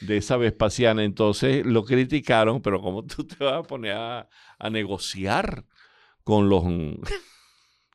[0.00, 1.04] de esa Vespasiana.
[1.04, 4.28] Entonces lo criticaron, pero ¿cómo tú te vas a poner a,
[4.70, 5.64] negociar
[6.24, 6.64] con los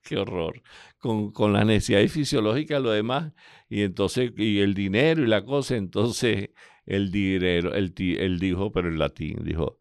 [0.06, 0.62] qué horror,
[1.00, 3.34] con, con las necesidades fisiológicas, lo demás,
[3.68, 6.52] y entonces, y el dinero y la cosa, entonces
[6.86, 9.80] el dinero, el él dijo, pero en latín, dijo,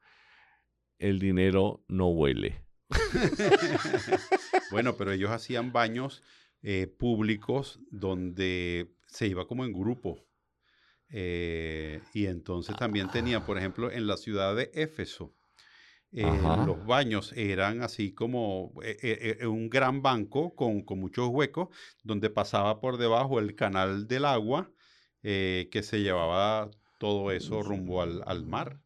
[0.99, 2.65] el dinero no huele.
[4.71, 6.23] bueno, pero ellos hacían baños
[6.63, 10.27] eh, públicos donde se iba como en grupo.
[11.11, 15.35] Eh, y entonces también tenía, por ejemplo, en la ciudad de Éfeso,
[16.15, 16.27] eh,
[16.67, 18.73] los baños eran así como
[19.47, 21.69] un gran banco con, con, muchos huecos,
[22.03, 24.71] donde pasaba por debajo el canal del agua
[25.23, 28.81] que se llevaba todo eso rumbo al, al mar.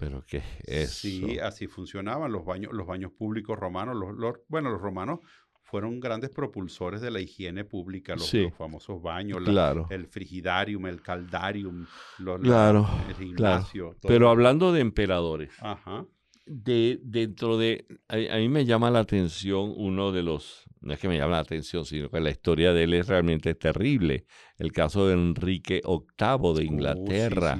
[0.00, 3.94] Pero qué es Sí, así funcionaban los baños, los baños públicos romanos.
[3.96, 5.20] los, bueno, los romanos
[5.70, 9.38] fueron grandes propulsores de la higiene pública, los, famosos baños,
[9.90, 11.86] el frigidarium, el caldarium,
[12.18, 13.94] los, claro, el gimnasio.
[14.02, 15.52] Pero hablando de emperadores,
[16.46, 21.06] De, dentro de, a, mí me llama la atención uno de los, no es que
[21.06, 24.26] me llama la atención, sino que la historia de él es realmente terrible.
[24.58, 27.58] El caso de Enrique VIII de uh, Inglaterra,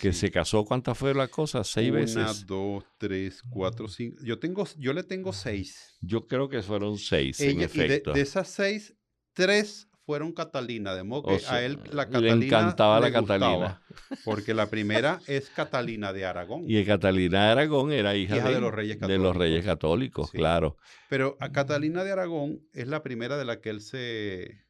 [0.00, 1.64] que se casó, ¿cuántas fue la cosa?
[1.64, 2.16] ¿Seis veces?
[2.16, 4.18] Una, dos, tres, cuatro, cinco.
[4.22, 5.96] Yo, tengo, yo le tengo seis.
[6.00, 8.12] Yo creo que fueron seis, en efecto.
[8.12, 8.94] De, esas seis,
[9.32, 13.82] tres fueron Catalina, de modo que a él la Catalina le encantaba la Catalina.
[14.24, 16.64] porque la primera es Catalina de Aragón.
[16.66, 19.22] Y Catalina de Aragón era hija, de, los Reyes Católicos.
[19.22, 20.78] De los Reyes Católicos, claro.
[21.10, 24.64] Pero a Catalina de Aragón es la primera de la que él se,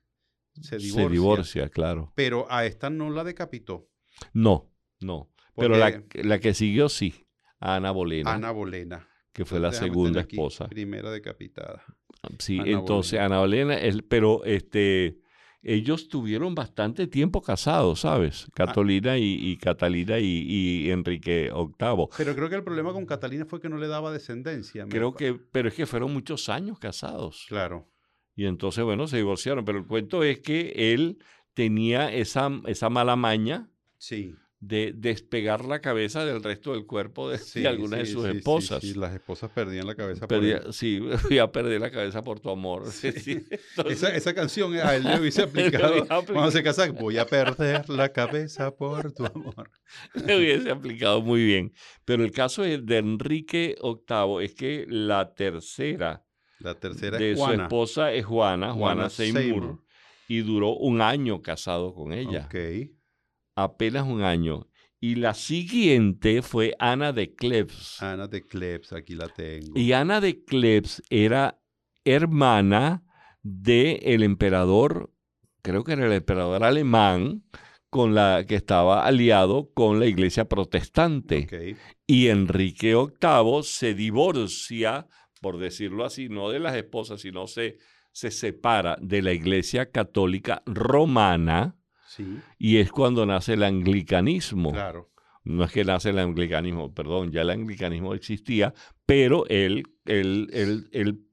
[0.61, 1.07] se divorcia.
[1.07, 2.13] Se divorcia, claro.
[2.17, 3.89] Pero a esta no la decapitó.
[4.33, 5.31] No, no.
[5.55, 7.29] Pero la, la, que siguió sí,
[7.61, 8.33] a Ana Bolena.
[8.33, 10.67] Ana Bolena que fue la segunda esposa.
[10.67, 11.85] Primera decapitada.
[12.41, 15.21] Sí, entonces Ana Bolena, pero este,
[15.63, 18.47] ellos tuvieron bastante tiempo casados, ¿sabes?
[18.49, 18.53] Ah.
[18.55, 22.09] Catalina y, Catalina y, Enrique VIII.
[22.17, 24.87] Pero creo que el problema con Catalina fue que no le daba descendencia.
[24.89, 27.47] Creo que, pero es que fueron muchos años casados.
[27.49, 27.89] Claro.
[28.35, 29.65] Y entonces, bueno, se divorciaron.
[29.65, 31.19] Pero el cuento es que él
[31.55, 33.69] tenía esa, esa mala maña.
[33.97, 38.81] Sí de despegar la cabeza del resto del cuerpo de, algunas de sus esposas.
[38.81, 40.73] Sí, las esposas perdían la cabeza por él.
[40.73, 42.85] Sí, voy a perder la cabeza por tu amor.
[43.89, 48.13] esa, esa, canción a él le hubiese aplicado cuando se casa, voy a perder la
[48.13, 49.71] cabeza por tu amor.
[50.15, 51.73] Le hubiese aplicado muy bien.
[52.05, 56.25] Pero el caso de Enrique VIII es que la tercera,
[56.59, 59.85] la tercera de su esposa es Juana, Juana, Seymour,
[60.27, 62.47] y duró un año casado con ella.
[62.47, 62.98] Okay
[63.63, 64.69] apenas un año.
[65.01, 68.03] Y la siguiente fue Ana de Klebs.
[68.03, 69.79] Ana de Klebs, aquí la tengo.
[69.79, 71.61] Y Ana de Klebs era
[72.05, 73.05] hermana
[73.43, 75.13] del el emperador,
[75.63, 77.45] creo que era el emperador alemán,
[77.91, 81.77] con la que estaba aliado con la iglesia protestante.
[82.07, 85.07] Y Enrique VIII se divorcia,
[85.41, 87.79] por decirlo así, no de las esposas, sino se,
[88.13, 91.78] se separa de la iglesia católica romana
[92.59, 94.73] y es cuando nace el anglicanismo.
[94.73, 95.11] Claro.
[95.45, 98.75] No es que nace el anglicanismo, perdón, ya el anglicanismo existía,
[99.07, 100.49] pero él, él,
[100.93, 101.25] él,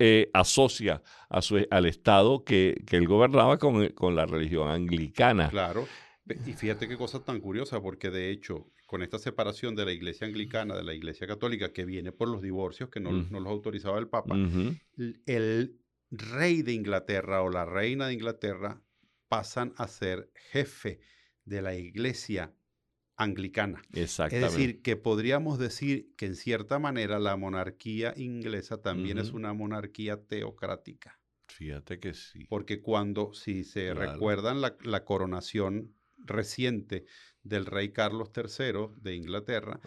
[0.00, 5.50] eh, asocia a su, al Estado que, que él gobernaba con, con, la religión anglicana.
[5.50, 5.86] Claro.
[6.46, 10.26] Y fíjate qué cosa tan curiosa, porque de hecho, con esta separación de la iglesia
[10.26, 13.98] anglicana de la iglesia católica, que viene por los divorcios que no, no los autorizaba
[13.98, 14.36] el Papa,
[15.26, 18.80] el rey de Inglaterra o la reina de Inglaterra
[19.30, 20.98] pasan a ser jefe
[21.44, 22.52] de la iglesia
[23.16, 23.80] anglicana.
[23.92, 24.46] Exactamente.
[24.46, 29.54] Es decir, que podríamos decir que en cierta manera la monarquía inglesa también es una
[29.54, 31.20] monarquía teocrática.
[31.46, 32.44] Fíjate que sí.
[32.48, 37.04] Porque cuando, si se recuerdan la, coronación reciente
[37.44, 39.80] del rey Carlos III de Inglaterra,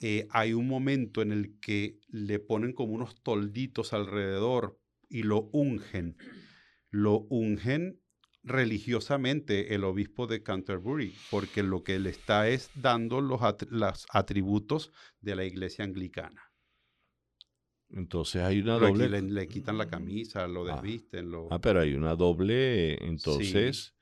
[0.00, 5.50] eh, hay un momento en el que le ponen como unos tolditos alrededor y lo
[5.52, 6.16] ungen.
[6.90, 8.00] Lo ungen
[8.42, 13.40] religiosamente el obispo de Canterbury, porque lo que le está es dando los,
[14.10, 16.42] atributos de la iglesia anglicana.
[17.90, 19.08] Entonces hay una doble.
[19.08, 20.74] Le, quitan la camisa, lo ah.
[20.74, 21.30] desvisten.
[21.30, 21.48] Lo...
[21.50, 23.94] Ah, pero hay una doble, entonces,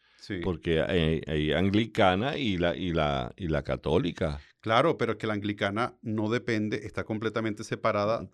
[0.43, 4.41] porque hay, anglicana y la, y, la, y la católica.
[4.61, 8.29] Claro, pero que la anglicana no depende, está completamente separada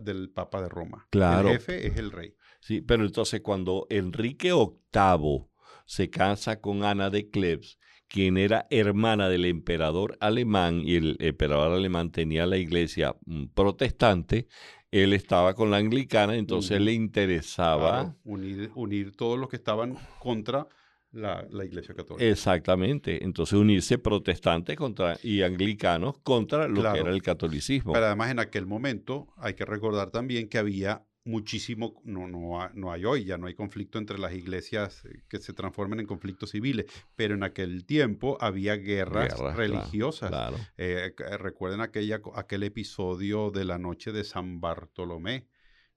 [0.00, 1.06] del Papa de Roma.
[1.10, 1.48] Claro.
[1.48, 2.34] El jefe es el rey.
[2.62, 5.46] Sí, pero entonces cuando Enrique VIII
[5.84, 11.72] se casa con Ana de Klebs, quien era hermana del emperador alemán, y el emperador
[11.72, 14.46] alemán tenía la iglesia mm, protestante,
[14.92, 18.14] él estaba con la anglicana, entonces le interesaba...
[18.22, 20.68] unir, unir todos los que estaban contra
[21.10, 22.24] la, iglesia católica.
[22.24, 23.24] Exactamente.
[23.24, 27.92] Entonces unirse protestantes contra, y anglicanos contra lo que era el catolicismo.
[27.92, 32.92] Pero además en aquel momento hay que recordar también que había muchísimo, no, no, no
[32.92, 36.50] hay hoy, ya no hay conflicto entre las iglesias eh, que se transformen en conflictos
[36.50, 40.32] civiles, pero en aquel tiempo había guerras, religiosas.
[40.76, 45.48] Eh, eh, recuerden aquella, aquel episodio de la noche de San Bartolomé,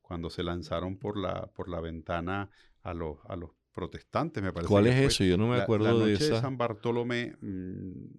[0.02, 2.50] cuando se lanzaron por la, por la ventana
[2.84, 4.70] a los, a los protestantes, me parece.
[4.70, 5.24] ¿Cuál es eso?
[5.24, 8.14] Yo no me acuerdo la, la noche de San Bartolomé, mm,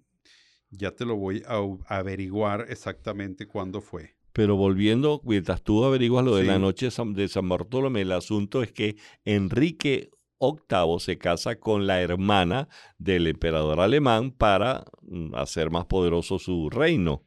[0.71, 4.16] ya te lo voy a averiguar exactamente cuándo fue.
[4.37, 8.71] Pero volviendo, mientras tú averiguas lo de la noche de San Bartolomé, el asunto es
[8.71, 8.95] que
[9.25, 12.69] Enrique VIII se casa con la hermana
[12.99, 17.23] del emperador alemán para mm, hacer más poderoso su reino.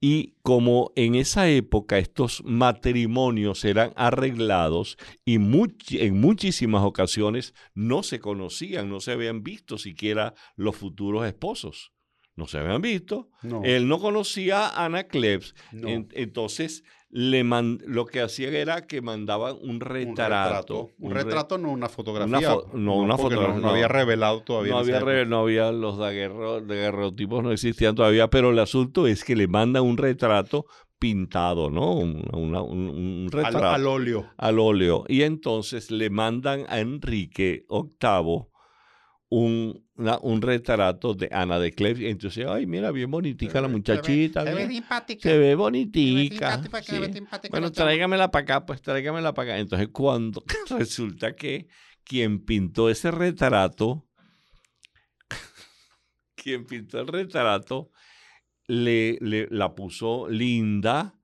[0.00, 8.20] Y como en esa época estos matrimonios eran arreglados y en muchísimas ocasiones no se
[8.20, 11.90] conocían, no se habían visto siquiera los futuros esposos
[12.38, 13.28] no se habían visto.
[13.64, 15.56] Él no conocía a Ana Klebs.
[15.72, 20.90] entonces, le lo que hacía era que mandaban un retrato.
[21.00, 22.56] Un retrato, no una fotografía.
[22.74, 23.60] no, una fotografía.
[23.60, 24.72] No, había revelado todavía.
[24.72, 29.48] No había, no había los daguerrotipos, no existían todavía, pero el asunto es que le
[29.48, 30.66] mandan un retrato
[31.00, 31.92] pintado, ¿no?
[31.96, 33.58] Un, retrato.
[33.58, 34.30] Al, al, óleo.
[34.36, 35.04] Al óleo.
[35.08, 38.46] Y entonces le mandan a Enrique VIII
[39.30, 39.84] un,
[40.22, 42.00] un retrato de Ana de Cleves.
[42.00, 44.44] Y entonces, ay, mira, bien bonitica la muchachita.
[44.44, 45.28] Se ve, simpática.
[45.28, 46.62] Se ve bonitica.
[47.50, 49.58] bueno, tráigamela para acá, pues tráigamela para acá.
[49.58, 51.68] Entonces, cuando resulta que
[52.04, 54.06] quien pintó ese retrato,
[56.34, 57.90] quien pintó el retrato,
[58.66, 61.18] le, le la puso linda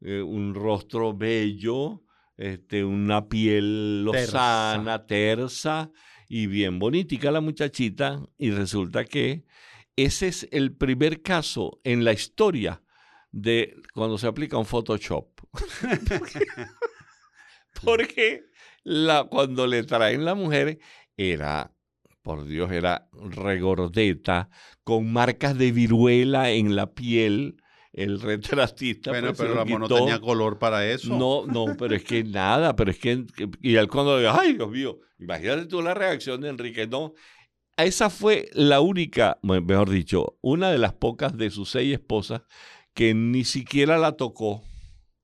[0.00, 2.04] eh, un rostro bello,
[2.36, 5.90] este, una piel lozana, tersa.
[6.30, 8.22] Y bien bonitica la muchachita.
[8.38, 9.44] Y resulta que
[9.96, 12.82] ese es el primer caso en la historia
[13.32, 15.26] de cuando se aplica un Photoshop.
[17.84, 18.44] Porque
[18.84, 20.78] la, cuando le traen la mujer
[21.16, 21.74] era,
[22.22, 24.50] por Dios, era regordeta,
[24.84, 27.59] con marcas de viruela en la piel.
[27.92, 29.10] El retratista.
[29.10, 31.16] Bueno, pues, pero la no tenía color para eso.
[31.16, 33.24] No, no, pero es que nada, pero es que.
[33.60, 36.86] Y al cuando ay, Dios mío, imagínate tú la reacción de Enrique.
[36.86, 37.14] No,
[37.76, 42.42] esa fue la única, mejor dicho, una de las pocas de sus seis esposas
[42.94, 44.62] que ni siquiera la tocó.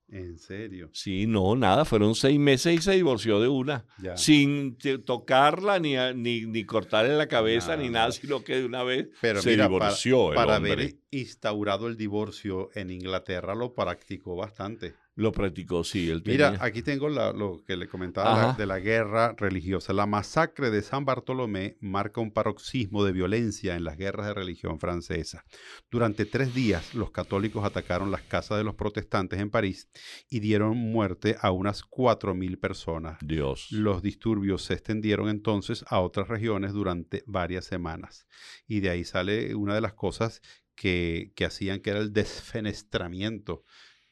[0.09, 0.89] ¿En serio?
[0.93, 3.85] Sí, no, nada, fueron seis meses y se divorció de una,
[4.15, 9.09] sin tocarla ni, ni, ni, cortarle la cabeza ni nada, sino que de una vez
[9.21, 10.29] Pero se divorció.
[10.29, 14.95] Para, para haber instaurado el divorcio en Inglaterra lo practicó bastante.
[15.17, 16.13] Lo practicó, sí.
[16.27, 19.95] Mira, aquí tengo lo que le comentaba de la guerra religiosa.
[19.95, 24.79] La masacre de San Bartolomé marca un paroxismo de violencia en las guerras de religión
[24.79, 25.47] francesa.
[25.91, 29.89] Durante tres días, los católicos atacaron las casas de los protestantes en París
[30.29, 33.17] y dieron muerte a unas 4.000 personas.
[33.23, 33.73] Dios.
[33.73, 38.27] Los disturbios se extendieron entonces a otras regiones durante varias semanas.
[38.67, 40.43] Y de ahí sale una de las cosas
[40.75, 43.65] que, que hacían que era el desfenestramiento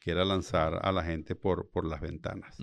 [0.05, 2.55] que era lanzar a la gente por, por las ventanas.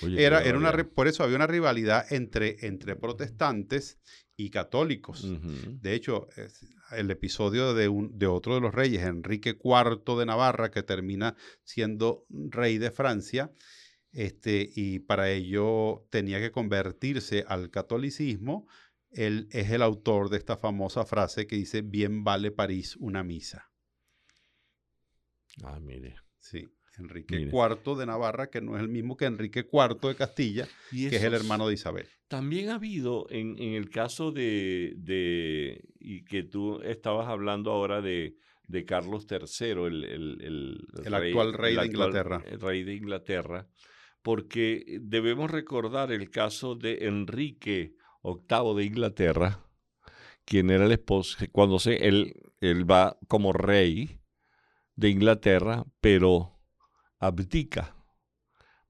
[0.00, 4.00] era, era una, por eso había una rivalidad entre, entre protestantes
[4.34, 5.30] y católicos.
[5.82, 6.28] De hecho,
[6.92, 11.36] el episodio de, un, de otro de los reyes, Enrique IV de Navarra, que termina
[11.64, 13.52] siendo rey de Francia,
[14.10, 18.66] este, y para ello tenía que convertirse al catolicismo,
[19.10, 23.69] él es el autor de esta famosa frase que dice, bien vale París una misa.
[25.62, 26.16] Ah, mire.
[26.38, 26.68] Sí.
[26.98, 31.06] Enrique IV de Navarra, que no es el mismo que Enrique IV de Castilla, que
[31.06, 32.06] es el hermano de Isabel.
[32.28, 38.36] También ha habido, en, el caso de, de, y que tú estabas hablando ahora de,
[38.68, 42.42] de Carlos III, el, el, el, actual rey de Inglaterra.
[42.46, 43.66] El rey de Inglaterra,
[44.22, 49.64] porque debemos recordar el caso de Enrique VIII de Inglaterra,
[50.44, 54.19] quien era el esposo, cuando se, él, él va como rey,
[55.00, 56.60] de Inglaterra, pero
[57.18, 57.96] abdica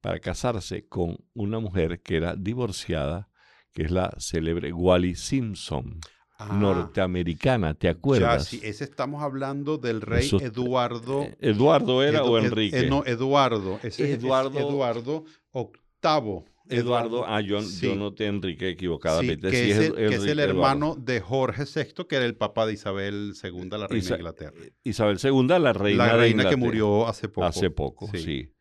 [0.01, 3.29] para casarse con una mujer que era divorciada,
[3.73, 6.01] que es la célebre Wally Simpson,
[6.37, 6.53] ah.
[6.53, 8.47] norteamericana, ¿te acuerdas?
[8.47, 11.23] sí, ese estamos hablando del rey Eduardo.
[11.23, 12.89] Eh, ¿Eduardo era o Enrique?
[12.89, 13.79] no, Eduardo.
[13.85, 16.45] Ese Eduardo, es Eduardo VIII.
[16.71, 17.61] Eduardo, ah, yo,
[17.97, 19.51] no te Enrique equivocadamente.
[19.51, 19.79] que, es
[20.25, 24.15] el, hermano de Jorge VI, que era el papá de Isabel II, la reina de
[24.17, 24.57] Inglaterra.
[24.85, 27.47] Isabel II, la reina La reina que murió hace poco.
[27.47, 28.53] Hace poco, sí.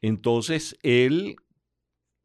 [0.00, 1.36] Entonces, él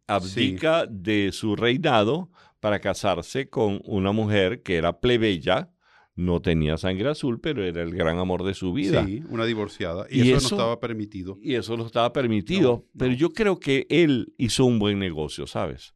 [0.07, 5.71] abdica de su reinado para casarse con una mujer que era plebeya,
[6.21, 9.05] no tenía sangre azul, pero era el gran amor de su vida.
[9.05, 10.05] Sí, una divorciada.
[10.09, 11.37] Y, eso, no estaba permitido.
[11.41, 12.85] Y eso no estaba permitido.
[12.97, 15.93] Pero yo creo que él hizo un buen negocio, ¿sabes?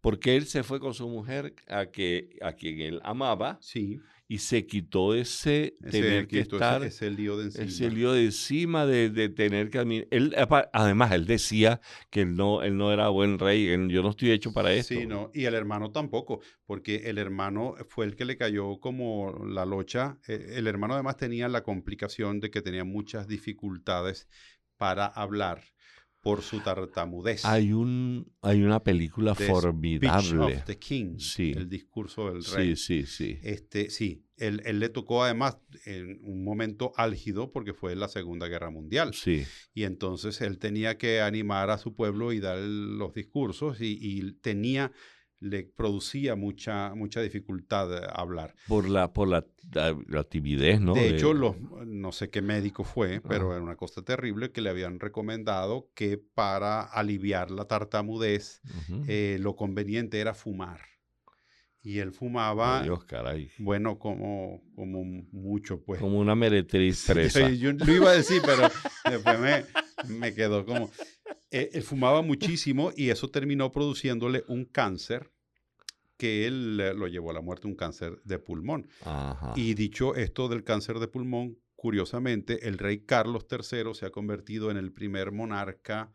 [0.00, 3.58] Porque él se fue con su mujer a, que, a quien él amaba.
[3.60, 4.00] Sí
[4.30, 8.86] y se quitó ese, tener que estar ese, lío de encima, ese lío de encima
[8.86, 10.36] de, tener que él
[10.72, 14.52] además él decía que él no él no era buen rey yo no estoy hecho
[14.52, 18.36] para eso sí no y el hermano tampoco porque el hermano fue el que le
[18.36, 23.26] cayó como la locha e, el hermano además tenía la complicación de que tenía muchas
[23.26, 24.28] dificultades
[24.76, 25.60] para hablar
[26.20, 27.44] por su tartamudez.
[27.44, 30.56] Hay un hay una película formidable.
[30.56, 31.52] Of the King, sí.
[31.56, 32.76] el discurso del rey.
[32.76, 33.38] Sí, sí, sí.
[33.42, 38.48] Este, sí, él, él, le tocó además en un momento álgido porque fue la Segunda
[38.48, 39.14] Guerra Mundial.
[39.14, 39.44] Sí.
[39.72, 44.32] Y entonces él tenía que animar a su pueblo y dar los discursos y, y
[44.40, 44.92] tenía
[45.40, 48.54] le producía mucha, mucha dificultad hablar.
[48.68, 49.46] Por la, por la,
[50.06, 50.94] la, timidez, ¿no?
[50.94, 54.68] De hecho, los, no sé qué médico fue, pero era una cosa terrible que le
[54.68, 58.60] habían recomendado que para aliviar la tartamudez
[59.08, 60.80] eh, lo conveniente era fumar.
[61.82, 62.82] Y él fumaba.
[62.82, 63.50] Dios, caray.
[63.56, 65.98] Bueno, como, como mucho, pues.
[65.98, 67.48] Como una meretriz presa.
[67.48, 68.68] yo lo iba a decir, pero
[69.10, 69.64] después me,
[70.14, 70.90] me quedó como.
[71.50, 75.30] Eh, él fumaba muchísimo y eso terminó produciéndole un cáncer
[76.16, 78.88] que él lo llevó a la muerte, un cáncer de pulmón.
[79.56, 84.70] Y dicho esto del cáncer de pulmón, curiosamente, el rey Carlos III se ha convertido
[84.70, 86.12] en el primer monarca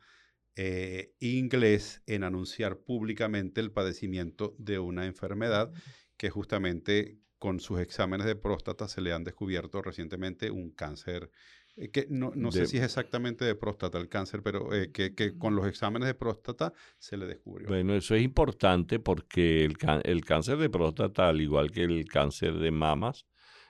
[0.55, 5.72] eh, inglés en anunciar públicamente el padecimiento de una enfermedad
[6.18, 11.30] que justamente con sus exámenes de próstata se le han descubierto recientemente un cáncer
[11.78, 15.13] Eh, que no, no sé si es exactamente de próstata el cáncer, pero eh, que,
[15.13, 17.67] que, con los exámenes de próstata se le descubrió.
[17.67, 22.55] Bueno, eso es importante porque el, el cáncer de próstata, al igual que el cáncer
[22.59, 23.26] de mamas,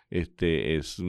[0.09, 0.99] este es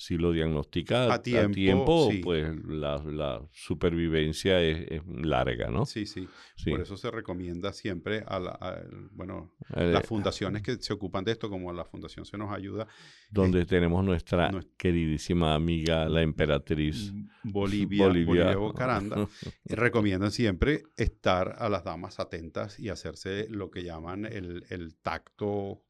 [0.00, 5.84] si lo diagnostica a tiempo, pues la, supervivencia es, larga, ¿no?
[5.84, 6.26] Sí, sí,
[6.64, 11.32] Por eso se recomienda siempre a, la, bueno, eh, las fundaciones que se ocupan de
[11.32, 12.88] esto, como la Fundación Se Nos Ayuda.
[13.28, 18.56] Donde tenemos nuestra, queridísima amiga, la emperatriz Bolivia, Bolivia.
[18.56, 19.28] Bocaranda,
[19.66, 25.82] recomiendan siempre estar a las damas atentas y hacerse lo que llaman el, el tacto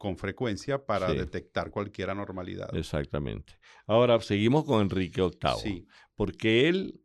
[0.00, 2.74] con frecuencia para detectar cualquier anormalidad.
[2.74, 3.52] Exactamente.
[3.86, 5.52] Ahora seguimos con Enrique VIII.
[5.62, 5.86] Sí.
[6.14, 7.02] Porque él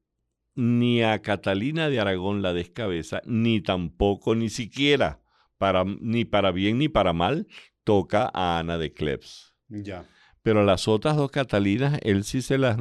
[0.55, 5.21] ni a Catalina de Aragón la descabeza, ni tampoco, ni siquiera,
[5.57, 7.47] para, ni para bien ni para mal,
[7.83, 9.53] toca a Ana de Klebs.
[9.67, 10.07] Ya.
[10.41, 12.77] Pero las otras dos Catalinas, él sí se las,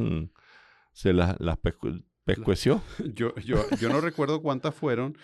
[0.93, 1.59] se las, las
[2.25, 2.83] pescueció.
[3.15, 5.19] Yo, yo, yo no recuerdo cuántas fueron,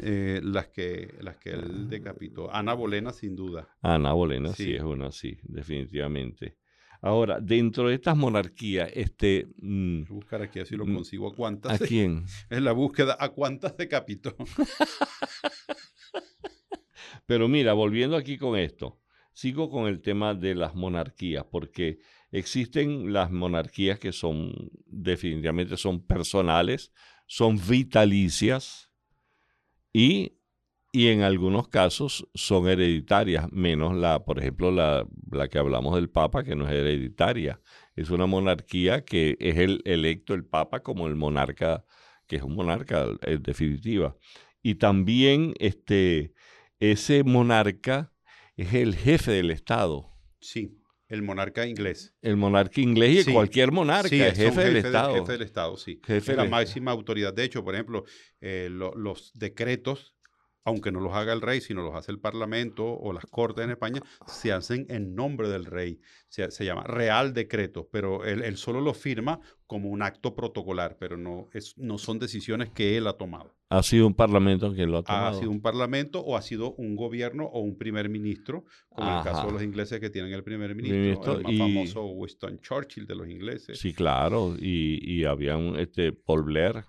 [0.00, 2.52] eh, las, que, las que él decapitó.
[2.52, 3.68] Ana Bolena, sin duda.
[3.82, 6.56] Ana Bolena, sí, es una, sí, definitivamente.
[7.02, 9.48] Ahora, dentro de estas monarquías, este...
[9.58, 11.28] Mm, buscar aquí así lo mm, consigo.
[11.28, 11.80] ¿A cuántas?
[11.80, 12.24] ¿A quién?
[12.50, 14.34] En la búsqueda, ¿a cuántas decapitó?
[17.26, 19.00] Pero mira, volviendo aquí con esto,
[19.32, 21.98] sigo con el tema de las monarquías, porque
[22.30, 26.92] existen las monarquías que son, definitivamente son personales,
[27.26, 28.90] son vitalicias,
[29.98, 30.36] y,
[30.92, 36.44] en algunos casos son hereditarias, menos la, por ejemplo, la, la, que hablamos del Papa,
[36.44, 37.62] que no es hereditaria.
[37.94, 41.86] Es una monarquía que es el electo el Papa como el monarca,
[42.26, 44.14] que es un monarca en definitiva.
[44.62, 46.34] Y también este,
[46.78, 48.12] ese monarca
[48.54, 50.10] es el jefe del Estado.
[50.40, 50.78] Sí.
[51.08, 52.14] El monarca inglés.
[52.20, 55.14] El monarca inglés y cualquier monarca, sí, jefe, jefe, del Estado.
[55.14, 56.00] Jefe del Estado, sí.
[56.04, 57.32] Jefe es la máxima autoridad.
[57.32, 58.04] De hecho, por ejemplo,
[58.40, 60.16] eh, los decretos
[60.66, 63.70] aunque no los haga el rey, sino los hace el Parlamento o las Cortes en
[63.70, 66.00] España, se hacen en nombre del rey.
[66.28, 71.48] Se, llama Real Decreto, pero él, solo lo firma como un acto protocolar, pero no,
[71.52, 73.55] es, no son decisiones que él ha tomado.
[73.68, 75.36] ¿Ha sido un Parlamento quien lo ha tomado?
[75.36, 79.16] Ha sido un Parlamento o ha sido un gobierno o un primer ministro, como en
[79.18, 83.06] el caso de los ingleses que tienen el primer ministro, el más famoso Winston Churchill
[83.06, 83.78] de los ingleses.
[83.78, 86.84] Sí, claro, y, y había un este, Paul Blair,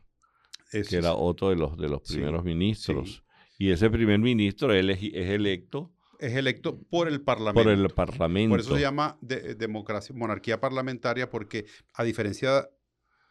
[0.72, 3.24] que era otro de los, de los primeros ministros.
[3.58, 5.92] Y ese primer ministro él es, electo.
[6.20, 7.64] Es electo por el Parlamento.
[7.64, 8.52] Por el Parlamento.
[8.52, 12.70] Por eso se llama democracia, monarquía parlamentaria, porque a diferencia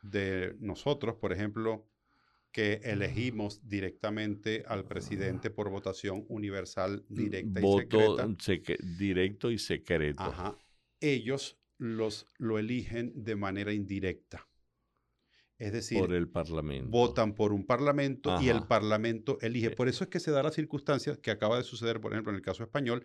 [0.03, 1.87] de nosotros, por ejemplo,
[2.57, 8.83] que elegimos directamente al presidente por votación universal directa y secreta.
[8.97, 10.23] directo y secreto.
[10.23, 10.57] Ajá.
[10.99, 14.49] Ellos los, lo eligen de manera indirecta.
[15.59, 16.89] Es decir, por el Parlamento.
[16.89, 19.67] votan por un Parlamento y el Parlamento elige.
[19.67, 19.77] Eh.
[19.77, 22.37] Por eso es que se da la circunstancia que acaba de suceder, por ejemplo, en
[22.37, 23.05] el caso español,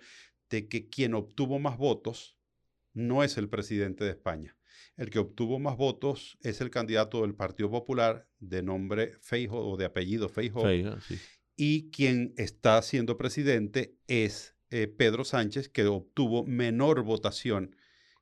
[0.50, 2.38] de que quien obtuvo más votos
[2.94, 4.56] no es el presidente de España.
[5.02, 9.76] El que obtuvo más votos es el candidato del Partido Popular de nombre Feijo o
[9.76, 10.62] de apellido Feijo.
[11.56, 17.76] Y quien está siendo presidente es eh, Pedro Sánchez, que obtuvo menor votación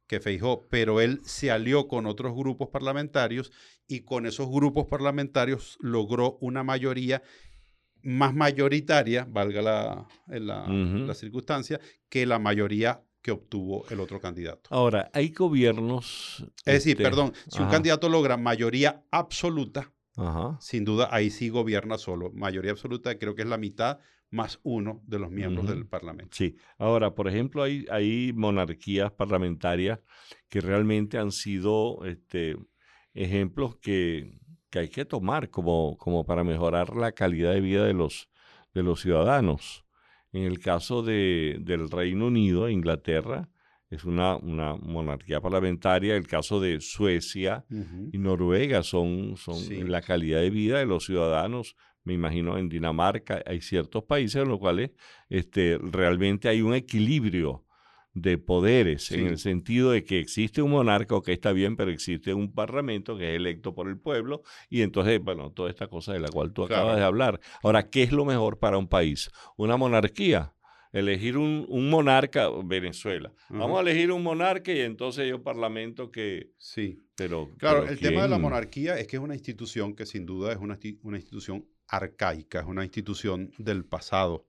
[0.08, 3.52] que Feijó, pero él se alió con otros grupos parlamentarios
[3.86, 7.22] y con esos grupos parlamentarios logró una mayoría
[8.02, 14.70] más mayoritaria, valga la, la, circunstancia, que la mayoría que obtuvo el otro candidato.
[14.72, 16.46] Ahora, hay gobiernos...
[16.66, 19.92] Es decir, este, perdón, si un candidato logra mayoría absoluta,
[20.60, 22.32] sin duda ahí sí gobierna solo.
[22.34, 24.00] Mayoría absoluta creo que es la mitad
[24.32, 26.36] más uno de los miembros del Parlamento.
[26.36, 26.56] Sí.
[26.78, 30.00] Ahora, por ejemplo, hay, hay monarquías parlamentarias
[30.50, 32.58] que realmente han sido este,
[33.14, 34.40] ejemplos que,
[34.74, 38.30] hay que tomar como, como para mejorar la calidad de vida de los,
[38.74, 39.86] de los ciudadanos.
[40.32, 43.50] En el caso de, del Reino Unido, Inglaterra,
[43.90, 46.16] es una, una monarquía parlamentaria.
[46.16, 47.66] El caso de Suecia
[48.12, 49.58] y Noruega son, son
[49.90, 54.50] la calidad de vida de los ciudadanos me imagino en Dinamarca, hay ciertos países en
[54.50, 54.92] los cuales
[55.30, 57.66] este, realmente hay un equilibrio
[58.22, 62.34] de poderes, en el sentido de que existe un monarca, que está bien, pero existe
[62.34, 66.20] un parlamento que es electo por el pueblo, y entonces, bueno, toda esta cosa de
[66.20, 67.40] la cual tú acabas de hablar.
[67.64, 69.30] Ahora, ¿qué es lo mejor para un país?
[69.58, 70.54] ¿Una monarquía?
[70.92, 73.32] Elegir un, monarca, Venezuela.
[73.50, 76.52] Vamos a elegir un monarca y entonces un parlamento que...
[76.58, 77.00] Sí.
[77.16, 80.52] Pero, claro, el tema de la monarquía es que es una institución que sin duda
[80.52, 84.48] es una, una institución arcaica, es una institución del pasado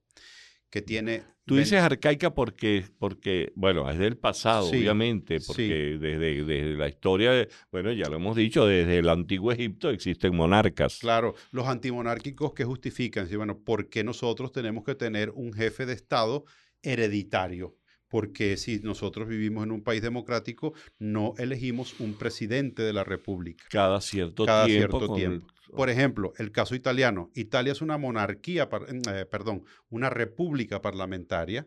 [0.70, 1.24] que tiene...
[1.50, 7.48] Tú dices arcaica porque, porque, bueno, es del pasado, obviamente, porque desde, desde, la historia,
[7.72, 11.00] bueno, ya lo hemos dicho, desde el antiguo Egipto existen monarcas.
[11.00, 15.86] Claro, los antimonárquicos que justifican, sí, bueno, ¿por qué nosotros tenemos que tener un jefe
[15.86, 16.44] de Estado
[16.82, 17.79] hereditario?
[18.10, 23.64] Porque si nosotros vivimos en un país democrático, no elegimos un presidente de la República.
[23.70, 24.98] Cada cierto Cada tiempo.
[24.98, 25.46] Cierto tiempo.
[25.74, 27.30] Por ejemplo, el caso italiano.
[27.34, 28.68] Italia es una monarquía,
[29.08, 31.66] eh, perdón, una república parlamentaria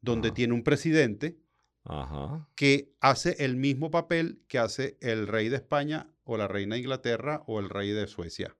[0.00, 1.38] donde tiene un presidente
[2.56, 6.82] que hace el mismo papel que hace el rey de España o la reina de
[6.82, 8.56] Inglaterra o el rey de Suecia.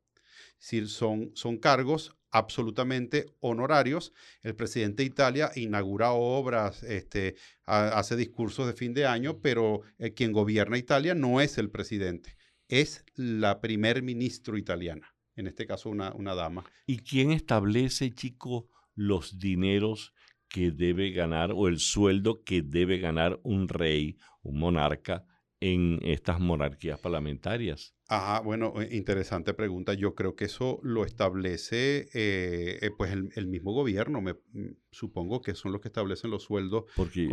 [0.58, 4.12] Es decir, son, son cargos absolutamente honorarios.
[4.42, 10.12] El presidente de Italia inaugura obras, este, hace discursos de fin de año, pero eh,
[10.14, 12.36] quien gobierna Italia no es el presidente
[12.70, 16.64] es la primer ministro italiana, en este caso una, una dama.
[16.86, 20.14] ¿Y quién establece, chico, los dineros
[20.48, 25.26] que debe ganar o el sueldo que debe ganar un rey, un monarca,
[25.58, 27.94] en estas monarquías parlamentarias?
[28.12, 29.94] Ajá, bueno, eh, interesante pregunta.
[29.94, 34.20] Yo creo que eso lo establece eh, eh, pues el, mismo gobierno.
[34.20, 37.28] Me, mm, supongo que son los que establecen los sueldos, Porque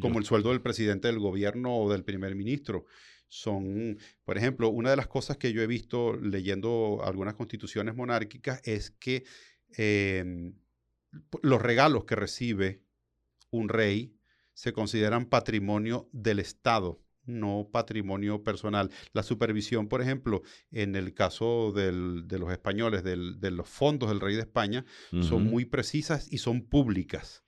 [0.00, 2.86] como, el sueldo del presidente del gobierno o del primer ministro
[3.28, 8.62] son, por ejemplo, una de las cosas que yo he visto leyendo algunas constituciones monárquicas
[8.64, 9.24] es que
[9.76, 10.54] em,
[11.42, 12.80] los regalos que recibe
[13.50, 14.16] un rey
[14.54, 18.90] se consideran patrimonio del Estado, no patrimonio personal.
[19.12, 24.34] La supervisión, por ejemplo, en el caso de los españoles, de los fondos del rey
[24.34, 24.84] de España,
[25.20, 27.44] son muy precisas y son públicas.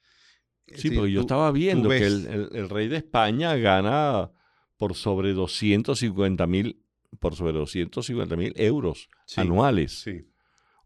[0.75, 4.31] Sí, porque yo estaba viendo que el, rey de España gana
[4.77, 6.81] por sobre 250 mil
[7.21, 10.01] por sobre 250 mil euros anuales.
[10.01, 10.27] Sí.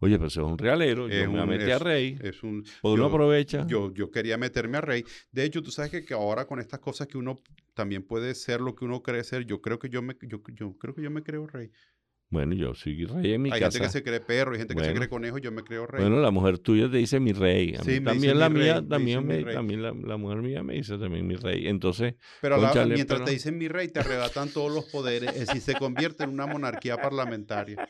[0.00, 2.18] Oye, pero eso es un realero, yo me metí a Rey.
[2.22, 3.66] Es un, pues uno aprovecha.
[3.66, 5.04] Yo, yo quería meterme a Rey.
[5.32, 7.40] De hecho, tú sabes que, que, ahora con estas cosas que uno
[7.74, 10.76] también puede ser lo que uno cree ser, yo creo que yo me, yo, yo
[10.78, 11.70] creo que yo me creo Rey.
[12.30, 13.66] Bueno, yo soy rey en mi hay casa.
[13.66, 15.86] Hay gente que se cree perro, hay gente que se cree conejo, yo me creo
[15.86, 16.02] rey.
[16.02, 17.72] Bueno, la mujer tuya te dice mi rey.
[18.04, 21.68] también la mía, también, me, también la, mujer mía me dice también mi rey.
[21.68, 25.30] Entonces, pero mientras te dicen mi rey, te arrebatan todos los poderes.
[25.30, 27.88] Es decir, se convierte en una monarquía parlamentaria.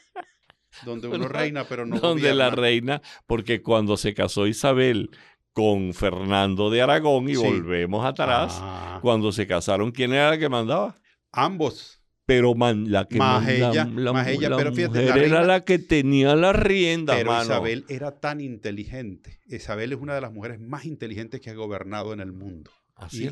[0.84, 5.10] Donde uno reina, pero no Donde la reina, porque cuando se casó Isabel
[5.52, 8.98] con Fernando de Aragón, y volvemos atrás, ah.
[9.02, 11.00] cuando se casaron, ¿quién era la que mandaba?
[11.32, 11.98] Ambos
[12.28, 16.36] pero man, la que más ella, más ella, pero fíjate, la era la que tenía
[16.36, 19.40] la rienda, pero Isabel era tan inteligente.
[19.46, 22.70] Isabel es una de las mujeres más inteligentes que ha gobernado en el mundo
[23.12, 23.28] y,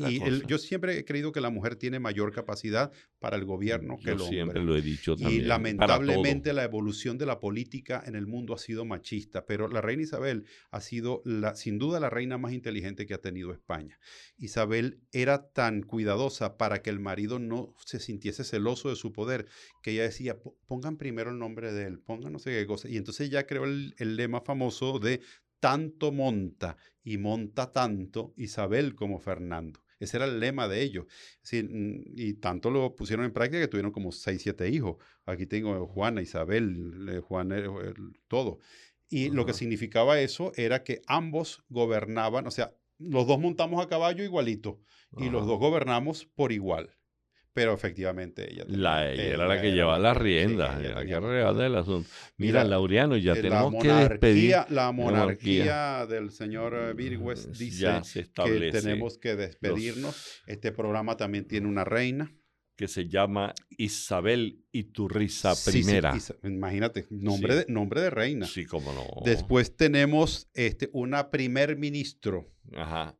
[0.47, 4.21] yo siempre he creído que la mujer tiene mayor capacidad para el gobierno que el
[4.21, 4.37] hombre.
[4.37, 5.41] Siempre lo he dicho también.
[5.41, 9.81] Y lamentablemente la evolución de la política en el mundo ha sido machista, pero la
[9.81, 13.99] reina Isabel ha sido la, sin duda la reina más inteligente que ha tenido España.
[14.37, 19.47] Isabel era tan cuidadosa para que el marido no se sintiese celoso de su poder,
[19.83, 20.37] que ella decía,
[20.67, 22.89] pongan primero el nombre de él, pongan no sé qué cosa.
[22.89, 25.21] Y entonces ya creó el lema famoso de
[25.59, 29.81] tanto monta y monta tanto Isabel como Fernando.
[29.99, 31.05] Ese era el lema de ellos.
[31.51, 34.97] Mm, y tanto lo pusieron en práctica que tuvieron como seis, siete hijos.
[35.25, 37.53] Aquí tengo Juana, Isabel, Juan,
[38.27, 38.59] todo.
[39.09, 43.87] Y lo que significaba eso era que ambos gobernaban, o sea, los dos montamos a
[43.87, 44.81] caballo igualito
[45.17, 46.96] y los dos gobernamos por igual.
[47.57, 52.07] Pero efectivamente ella, la, era la que llevaba las riendas, la que del asunto.
[52.37, 54.57] Mira, Laureano, ya tenemos que despedir.
[54.69, 60.43] La monarquía, del señor eh, Virgües dice que tenemos que despedirnos.
[60.45, 62.31] Este programa también tiene una reina.
[62.75, 66.15] Que se llama Isabel Iturriza primera.
[66.43, 68.45] imagínate, nombre de, nombre de reina.
[68.45, 69.05] Sí, cómo no.
[69.23, 72.51] Después tenemos este, una primer ministro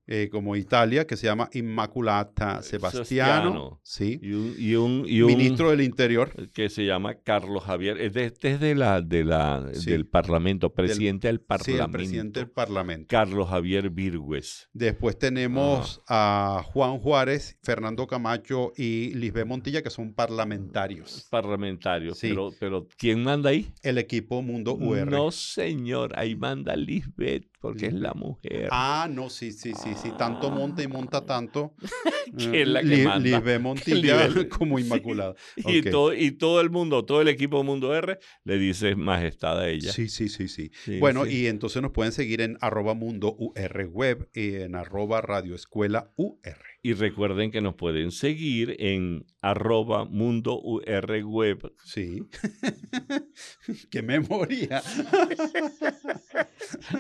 [0.08, 3.80] eh, como Italia, que se llama Inmaculata Sebastiano.
[3.84, 4.20] Sí.
[4.22, 6.32] Y un, ministro del Interior.
[6.54, 7.98] Que se llama Carlos Javier.
[8.00, 11.86] Este es de la, de la, del Parlamento, presidente del, Parlamento.
[11.86, 13.08] Sí, presidente del Parlamento.
[13.10, 14.70] Carlos Javier Virgües.
[14.74, 21.28] Después tenemos a Juan Juárez, Fernando Camacho y Lisbeth Montilla, que son parlamentarios.
[21.42, 22.20] Parlamentarios.
[22.22, 23.72] Pero, pero ¿quién manda ahí?
[23.84, 25.10] El equipo Mundo UR.
[25.10, 26.18] No, señor.
[26.18, 28.70] Ahí manda Lisbeth porque es la mujer.
[28.72, 30.12] Ah, no, sí, sí, sí, sí.
[30.18, 31.74] Tanto monta y monta tanto.
[32.38, 33.60] que es la que manda.
[33.60, 35.36] Montilla como Inmaculada.
[35.56, 39.70] Y, todo, y todo el mundo, todo el equipo Mundo R le dice majestad a
[39.70, 39.92] ella.
[39.92, 40.72] Sí, sí, sí, sí.
[41.00, 45.56] bueno, y entonces nos pueden seguir en arroba mundo UR web y en arroba radio
[45.56, 46.58] escuela UR.
[46.84, 51.74] Y recuerden que nos pueden seguir en arroba mundo UR web.
[51.84, 52.24] Sí.
[53.92, 54.82] Qué memoria.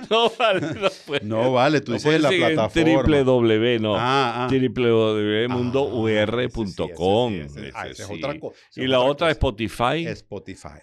[0.09, 0.61] no vale,
[1.23, 3.23] no, no vale, tú dices la plataforma.
[3.23, 3.95] www, no.
[3.95, 4.47] Ah, ah.
[4.49, 7.33] www.mundour.com.
[7.73, 8.55] Ah, esa es otra cosa.
[8.75, 10.05] Y la otra, Spotify.
[10.07, 10.79] Spotify.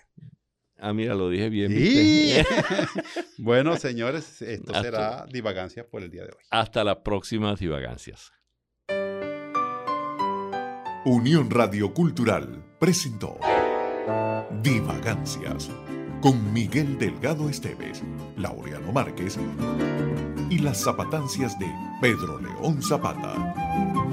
[0.78, 1.72] Ah, mira, lo dije bien.
[3.38, 6.44] bueno, señores, esto será divagancias por el día de hoy.
[6.50, 8.32] Hasta las próximas divagancias.
[11.06, 13.38] Unión Radio Cultural presentó
[14.62, 15.70] Divagancias
[16.24, 18.02] con Miguel Delgado Esteves,
[18.38, 19.38] Laureano Márquez
[20.48, 21.70] y las zapatancias de
[22.00, 24.03] Pedro León Zapata.